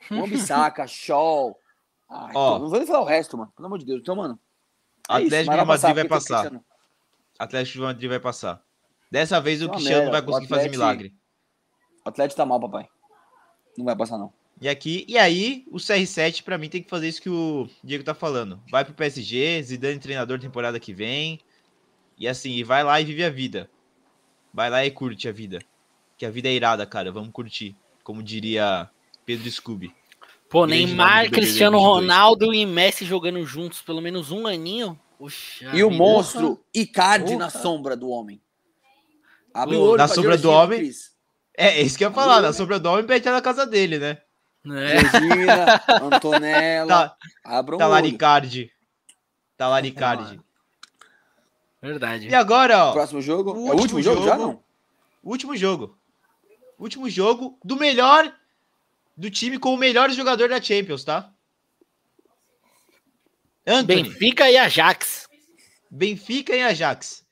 velho. 0.09 0.23
Ambissaca, 0.23 0.87
Shaw. 0.87 1.57
Ai, 2.09 2.31
Ó. 2.35 2.59
não 2.59 2.69
vou 2.69 2.77
nem 2.77 2.87
falar 2.87 3.01
o 3.01 3.05
resto, 3.05 3.37
mano. 3.37 3.51
Pelo 3.55 3.65
amor 3.65 3.79
de 3.79 3.85
Deus. 3.85 4.01
Então, 4.01 4.15
mano. 4.15 4.39
é 5.09 5.13
Atlético 5.13 5.51
de 5.51 5.65
Madrid 5.65 5.81
vai 5.81 5.93
tem 5.95 6.09
passar. 6.09 6.61
Atlético 7.39 7.77
de 7.77 7.83
Madrid 7.83 8.09
vai 8.09 8.19
passar. 8.19 8.63
Dessa 9.11 9.39
vez 9.39 9.61
o 9.61 9.69
Cristiano 9.69 10.03
merda. 10.05 10.11
vai 10.11 10.21
conseguir 10.21 10.47
fazer 10.47 10.69
milagre. 10.69 11.13
O 12.05 12.09
Atlético 12.09 12.37
tá 12.37 12.45
mal, 12.45 12.59
papai. 12.59 12.87
Não 13.77 13.85
vai 13.85 13.95
passar, 13.95 14.17
não. 14.17 14.33
E 14.61 14.69
aqui, 14.69 15.05
e 15.07 15.17
aí, 15.17 15.65
o 15.71 15.77
CR7 15.77 16.43
pra 16.43 16.57
mim 16.57 16.69
tem 16.69 16.81
que 16.81 16.89
fazer 16.89 17.07
isso 17.07 17.21
que 17.21 17.29
o 17.29 17.67
Diego 17.83 18.03
tá 18.03 18.13
falando. 18.13 18.61
Vai 18.71 18.85
pro 18.85 18.93
PSG, 18.93 19.61
Zidane 19.63 19.99
treinador 19.99 20.39
temporada 20.39 20.79
que 20.79 20.93
vem. 20.93 21.39
E 22.17 22.27
assim, 22.27 22.51
e 22.51 22.63
vai 22.63 22.83
lá 22.83 23.01
e 23.01 23.05
vive 23.05 23.23
a 23.23 23.29
vida. 23.29 23.69
Vai 24.53 24.69
lá 24.69 24.85
e 24.85 24.91
curte 24.91 25.27
a 25.27 25.31
vida. 25.31 25.59
Que 26.17 26.25
a 26.25 26.29
vida 26.29 26.47
é 26.47 26.53
irada, 26.53 26.85
cara. 26.85 27.11
Vamos 27.11 27.31
curtir. 27.31 27.75
Como 28.03 28.21
diria 28.21 28.89
Pedro 29.25 29.49
Scooby. 29.51 29.93
Pô, 30.49 30.65
Grande 30.67 30.81
nome 30.81 30.85
Neymar, 30.87 31.23
BBB 31.23 31.35
Cristiano 31.35 31.77
22. 31.77 31.95
Ronaldo 32.01 32.53
e 32.53 32.65
Messi 32.65 33.05
jogando 33.05 33.43
juntos 33.45 33.81
pelo 33.81 34.01
menos 34.01 34.31
um 34.31 34.45
aninho. 34.45 34.99
Puxa 35.17 35.71
E 35.75 35.83
o 35.83 35.89
monstro 35.89 36.63
Icardi 36.73 37.33
Porra. 37.33 37.37
na 37.39 37.49
sombra 37.49 37.95
do 37.95 38.09
homem. 38.09 38.41
Abre 39.53 39.75
o 39.75 39.81
olho 39.81 39.97
na 39.97 40.07
sombra 40.07 40.35
do 40.37 40.41
Georgina, 40.43 40.63
homem? 40.63 40.79
Cris. 40.79 41.11
É, 41.55 41.67
é 41.79 41.81
isso 41.81 41.97
que 41.97 42.03
eu 42.03 42.09
ia 42.09 42.13
falar. 42.13 42.41
Na 42.41 42.51
sombra 42.53 42.79
do 42.79 42.89
homem, 42.89 43.05
pede 43.05 43.29
na 43.29 43.41
casa 43.41 43.65
dele, 43.65 43.99
né? 43.99 44.17
É, 44.65 44.99
Georgina, 44.99 45.83
Antonella. 46.01 46.87
Tá, 47.09 47.17
Abra 47.43 47.75
um 47.75 47.77
olho. 47.77 47.85
Talaricardi. 47.87 48.71
Talaricardi. 49.57 50.39
verdade. 51.81 52.27
E 52.27 52.33
agora, 52.35 52.85
ó. 52.85 52.91
Próximo 52.93 53.21
jogo. 53.21 53.51
O 53.53 53.55
é 53.55 53.59
o 53.59 53.61
último 53.61 53.81
último 53.81 54.01
jogo, 54.01 54.25
já 54.25 54.31
jogo. 54.37 54.43
não? 54.47 54.63
Último 55.23 55.55
jogo. 55.55 55.97
Último 56.79 57.09
jogo 57.09 57.57
do 57.63 57.75
melhor 57.75 58.33
do 59.15 59.29
time 59.29 59.59
com 59.59 59.73
o 59.73 59.77
melhor 59.77 60.09
jogador 60.11 60.49
da 60.49 60.61
Champions, 60.61 61.03
tá? 61.03 61.31
Anthony, 63.65 64.03
Benfica 64.03 64.49
e 64.49 64.57
Ajax. 64.57 65.27
Benfica 65.89 66.55
e 66.55 66.61
Ajax. 66.61 67.25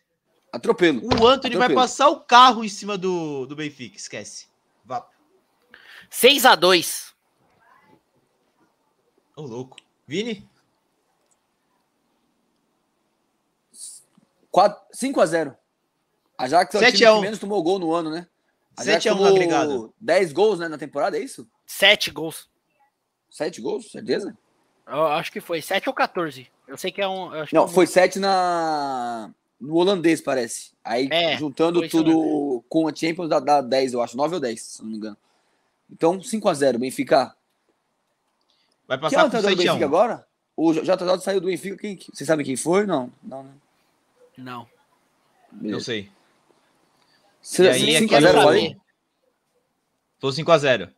Atropelo. 0.51 1.01
O 1.03 1.27
Anthony 1.27 1.55
vai 1.55 1.65
Atropelo. 1.65 1.75
passar 1.75 2.09
o 2.09 2.21
carro 2.21 2.63
em 2.63 2.69
cima 2.69 2.97
do, 2.97 3.45
do 3.45 3.55
Benfica, 3.55 3.97
esquece. 3.97 4.47
Vá. 4.85 5.07
6 6.09 6.45
a 6.45 6.55
2 6.55 7.11
Ô, 9.35 9.41
louco. 9.43 9.77
Vini? 10.05 10.47
5x0. 14.53 15.55
Ajax 16.37 16.75
é 16.75 16.77
o 16.77 16.81
7 16.81 16.97
time 16.97 17.05
a 17.05 17.11
que 17.11 17.17
1. 17.17 17.21
menos 17.21 17.39
tomou 17.39 17.63
gol 17.63 17.79
no 17.79 17.93
ano, 17.93 18.09
né? 18.09 18.27
7 18.77 19.09
a 19.09 19.13
1 19.13 19.17
no 19.17 19.25
agregado. 19.25 19.93
10 19.99 20.33
gols 20.33 20.59
né, 20.59 20.67
na 20.67 20.77
temporada, 20.77 21.17
é 21.17 21.21
isso? 21.21 21.47
7 21.71 22.11
gols. 22.11 22.49
7 23.29 23.61
gols, 23.61 23.91
certeza? 23.91 24.37
Eu 24.85 25.07
acho 25.07 25.31
que 25.31 25.39
foi 25.39 25.61
7 25.61 25.87
ou 25.87 25.95
14. 25.95 26.47
Eu 26.67 26.77
sei 26.77 26.91
que 26.91 27.01
é 27.01 27.07
um. 27.07 27.33
eu 27.33 27.43
acho 27.43 27.55
Não, 27.55 27.63
que 27.63 27.69
é 27.69 27.71
um- 27.71 27.73
foi 27.73 27.87
7 27.87 28.19
na... 28.19 29.31
no 29.59 29.75
holandês, 29.75 30.19
parece. 30.21 30.71
Aí, 30.83 31.07
É, 31.11 31.37
juntando 31.37 31.87
tudo 31.87 32.63
com 32.67 32.87
a 32.87 32.93
Champions, 32.95 33.29
dá, 33.29 33.39
dá 33.39 33.61
10, 33.61 33.93
eu 33.93 34.01
acho. 34.01 34.17
9 34.17 34.35
ou 34.35 34.41
10, 34.41 34.61
se 34.61 34.81
não 34.83 34.89
me 34.89 34.97
engano. 34.97 35.17
Então, 35.89 36.19
5x0, 36.19 36.77
Benfica. 36.77 37.35
Vai 38.87 38.97
Quem 38.97 39.05
é 39.05 39.09
o 39.09 39.11
passar 39.11 39.27
do 39.27 39.31
7 39.31 39.45
a 39.45 39.49
Benfica 39.55 39.73
1. 39.73 39.83
agora? 39.85 40.27
O 40.57 40.73
JJ 40.73 41.19
saiu 41.21 41.39
do 41.39 41.47
Benfica. 41.47 41.77
Quem, 41.77 41.97
vocês 41.97 42.27
sabem 42.27 42.45
quem 42.45 42.55
foi? 42.57 42.85
Não. 42.85 43.11
Não, 43.23 43.43
né? 43.43 43.51
Não. 44.37 44.67
Não 45.53 45.79
sei. 45.79 46.09
Cê- 47.41 47.63
E 47.63 47.69
aí, 47.69 47.95
aqui 47.95 48.07
5x0, 48.07 48.27
eu- 48.35 48.41
falei? 48.43 48.77
Foi 50.19 50.31
5x0. 50.31 50.91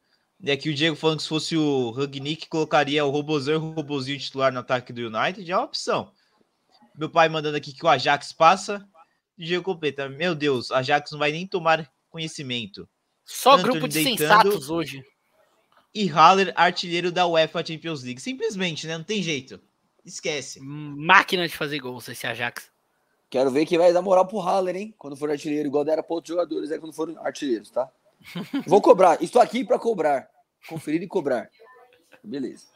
E 0.44 0.52
aqui 0.52 0.70
o 0.70 0.74
Diego 0.74 0.94
falando 0.94 1.18
que 1.18 1.24
se 1.24 1.30
fosse 1.30 1.56
o 1.56 1.92
Ragnick, 1.92 2.50
colocaria 2.50 3.06
o 3.06 3.10
Robozão 3.10 3.54
e 3.54 3.58
o 3.58 3.72
Robozinho 3.72 4.20
titular 4.20 4.52
no 4.52 4.60
ataque 4.60 4.92
do 4.92 5.08
United. 5.08 5.50
É 5.50 5.56
uma 5.56 5.64
opção. 5.64 6.12
Meu 6.94 7.10
pai 7.10 7.30
mandando 7.30 7.56
aqui 7.56 7.72
que 7.72 7.86
o 7.86 7.88
Ajax 7.88 8.34
passa. 8.34 8.86
O 9.40 9.42
Diego 9.42 9.64
completa. 9.64 10.10
Meu 10.10 10.36
Deus, 10.36 10.70
o 10.70 10.76
Ajax 10.76 11.14
não 11.14 11.20
vai 11.20 11.32
nem 11.32 11.48
tomar 11.48 11.90
conhecimento. 12.10 12.88
Só 13.24 13.54
Anthony 13.54 13.72
grupo 13.72 13.88
de 13.88 14.04
deitando. 14.04 14.18
sensatos 14.18 14.70
hoje. 14.70 15.02
E 15.96 16.08
Haller, 16.08 16.52
artilheiro 16.58 17.10
da 17.10 17.26
UEFA 17.26 17.66
Champions 17.66 18.04
League. 18.04 18.22
Simplesmente, 18.22 18.86
né? 18.86 18.98
Não 18.98 19.06
tem 19.06 19.24
jeito. 19.24 19.62
Esquece. 20.04 20.60
Máquina 20.60 21.48
de 21.48 21.56
fazer 21.56 21.80
gols 21.80 22.10
esse 22.10 22.28
Ajax. 22.28 22.70
Quero 23.30 23.50
ver 23.50 23.66
quem 23.66 23.78
vai 23.78 23.94
dar 23.94 24.02
moral 24.02 24.28
pro 24.28 24.40
Haller, 24.40 24.76
hein? 24.76 24.94
Quando 24.98 25.16
for 25.16 25.32
artilheiro, 25.32 25.70
igual 25.70 25.86
deram 25.86 26.04
para 26.04 26.14
outros 26.14 26.36
jogadores 26.36 26.70
aí 26.70 26.80
quando 26.80 26.94
foram 26.94 27.18
artilheiros, 27.26 27.72
tá? 27.72 27.90
Vou 28.68 28.82
cobrar. 28.82 29.24
Estou 29.24 29.42
aqui 29.42 29.64
para 29.64 29.80
cobrar. 29.80 30.33
Conferir 30.68 31.02
e 31.02 31.08
cobrar. 31.08 31.50
Beleza. 32.24 32.68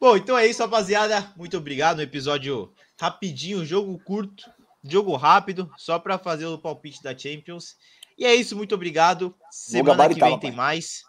Bom, 0.00 0.16
então 0.16 0.36
é 0.36 0.46
isso, 0.46 0.62
rapaziada. 0.62 1.32
Muito 1.36 1.56
obrigado. 1.56 1.98
Um 1.98 2.02
episódio 2.02 2.72
rapidinho, 3.00 3.64
jogo 3.64 3.98
curto, 4.00 4.50
jogo 4.84 5.16
rápido, 5.16 5.70
só 5.76 5.98
para 5.98 6.18
fazer 6.18 6.46
o 6.46 6.58
palpite 6.58 7.02
da 7.02 7.16
Champions. 7.16 7.76
E 8.16 8.24
é 8.24 8.34
isso, 8.34 8.56
muito 8.56 8.74
obrigado. 8.74 9.34
Semana 9.50 10.08
que 10.08 10.20
vem 10.20 10.38
tem 10.38 10.52
mais. 10.52 11.02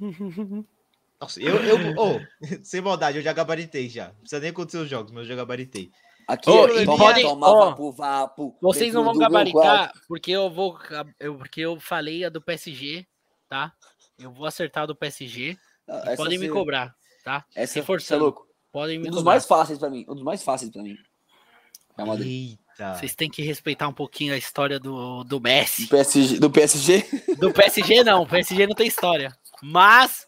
Nossa, 1.20 1.40
eu, 1.40 1.56
eu 1.56 1.76
oh, 1.96 2.20
sem 2.62 2.80
maldade, 2.80 3.18
eu 3.18 3.22
já 3.22 3.32
gabaritei 3.32 3.88
já. 3.88 4.08
Não 4.08 4.14
precisa 4.16 4.40
nem 4.40 4.50
acontecer 4.50 4.78
os 4.78 4.88
jogos, 4.90 5.10
mas 5.10 5.22
eu 5.22 5.28
já 5.28 5.36
gabaritei. 5.36 5.90
Aqui 6.26 6.50
Ô, 6.50 6.66
é 6.66 6.84
toma, 6.84 6.98
podem- 6.98 7.24
toma, 7.24 7.48
ó, 7.48 7.66
vapo, 7.70 7.92
vapo, 7.92 8.56
Vocês 8.60 8.94
não 8.94 9.04
vão 9.04 9.16
gabaritar 9.16 9.92
porque 10.08 10.32
eu 10.32 10.50
vou. 10.50 10.78
eu- 11.20 11.36
porque 11.36 11.60
eu 11.60 11.78
falei 11.78 12.24
a 12.24 12.28
do 12.28 12.40
PSG, 12.40 13.06
tá? 13.48 13.72
Eu 14.18 14.30
vou 14.32 14.46
acertar 14.46 14.86
do 14.86 14.94
PSG. 14.94 15.56
Ah, 15.88 16.12
e 16.12 16.16
podem 16.16 16.38
me 16.38 16.48
cobrar, 16.48 16.94
tá? 17.24 17.44
Essa, 17.54 17.74
Reforçando. 17.74 18.06
você 18.06 18.14
é 18.14 18.16
louco. 18.18 18.48
Podem 18.72 18.98
me 18.98 19.08
Um 19.08 19.10
dos 19.10 19.18
cobrar. 19.20 19.32
mais 19.32 19.46
fáceis 19.46 19.78
pra 19.78 19.90
mim. 19.90 20.04
Um 20.08 20.14
dos 20.14 20.22
mais 20.24 20.42
fáceis 20.42 20.70
pra 20.70 20.82
mim. 20.82 20.96
Real 21.96 22.08
Madrid. 22.08 22.58
Tá. 22.76 22.94
Vocês 22.94 23.14
têm 23.14 23.30
que 23.30 23.40
respeitar 23.42 23.86
um 23.86 23.92
pouquinho 23.92 24.34
a 24.34 24.36
história 24.36 24.80
do, 24.80 25.22
do 25.22 25.40
Messi. 25.40 25.82
Do 25.82 25.88
PSG, 25.90 26.38
do 26.40 26.50
PSG? 26.50 27.06
Do 27.38 27.52
PSG 27.52 28.02
não, 28.02 28.22
o 28.22 28.26
PSG 28.26 28.66
não 28.66 28.74
tem 28.74 28.88
história. 28.88 29.36
Mas 29.62 30.26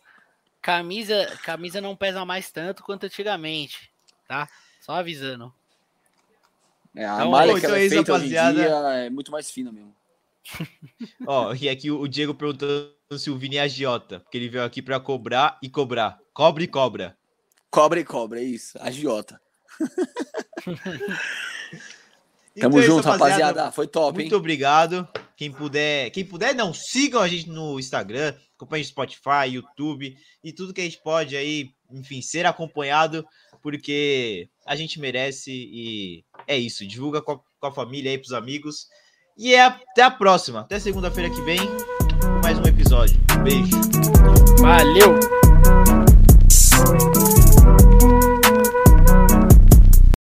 camisa, 0.62 1.26
camisa 1.42 1.80
não 1.80 1.96
pesa 1.96 2.24
mais 2.24 2.50
tanto 2.52 2.84
quanto 2.84 3.06
antigamente, 3.06 3.90
tá? 4.28 4.48
Só 4.80 4.92
avisando. 4.92 5.52
É, 6.94 7.04
a 7.04 7.14
Então, 7.16 7.30
malha 7.32 7.50
então 7.50 7.60
que 7.60 7.66
ela 7.66 7.78
é 7.78 7.80
é 7.82 7.86
isso, 7.86 7.94
feita 7.96 8.12
hoje 8.14 8.26
em 8.26 8.34
rapaziada. 8.34 8.60
dia 8.92 9.04
é 9.06 9.10
muito 9.10 9.32
mais 9.32 9.50
fina 9.50 9.72
mesmo. 9.72 9.94
Ó, 11.26 11.52
e 11.54 11.68
aqui 11.68 11.90
o 11.90 12.00
o 12.00 12.06
Diego 12.08 12.32
perguntando 12.32 12.94
se 13.16 13.30
o 13.30 13.38
Vini 13.38 13.56
é 13.56 13.60
agiota, 13.60 14.20
porque 14.20 14.36
ele 14.36 14.48
veio 14.48 14.64
aqui 14.64 14.82
pra 14.82 14.98
cobrar 14.98 15.58
e 15.62 15.68
cobrar. 15.68 16.18
Cobre 16.32 16.64
e 16.64 16.68
cobra. 16.68 17.16
Cobra 17.70 18.00
e 18.00 18.04
cobra, 18.04 18.40
é 18.40 18.44
isso. 18.44 18.76
Agiota. 18.80 19.40
Então 22.56 22.70
Tamo 22.70 22.82
é 22.82 22.86
junto, 22.86 23.06
rapaziada. 23.06 23.70
Foi 23.70 23.86
top, 23.86 24.18
Muito 24.18 24.32
hein? 24.32 24.38
obrigado. 24.38 25.06
Quem 25.36 25.52
puder, 25.52 26.10
quem 26.10 26.24
puder, 26.24 26.54
não, 26.54 26.72
sigam 26.72 27.20
a 27.20 27.28
gente 27.28 27.50
no 27.50 27.78
Instagram, 27.78 28.34
acompanhem 28.54 28.82
no 28.82 28.88
Spotify, 28.88 29.50
YouTube 29.50 30.16
e 30.42 30.52
tudo 30.52 30.72
que 30.72 30.80
a 30.80 30.84
gente 30.84 30.98
pode 31.02 31.36
aí, 31.36 31.68
enfim, 31.90 32.22
ser 32.22 32.46
acompanhado, 32.46 33.26
porque 33.62 34.48
a 34.64 34.74
gente 34.74 34.98
merece 34.98 35.52
e 35.52 36.24
é 36.46 36.56
isso. 36.56 36.86
Divulga 36.86 37.20
com 37.20 37.32
a, 37.32 37.40
com 37.60 37.66
a 37.66 37.72
família 37.72 38.10
aí 38.10 38.16
pros 38.16 38.32
amigos. 38.32 38.86
E 39.36 39.54
é 39.54 39.60
até 39.60 40.00
a 40.00 40.10
próxima. 40.10 40.60
Até 40.60 40.80
segunda-feira 40.80 41.28
que 41.28 41.42
vem 41.42 41.60
episódio. 42.86 43.18
Beijo. 43.42 43.80
Valeu! 44.60 45.18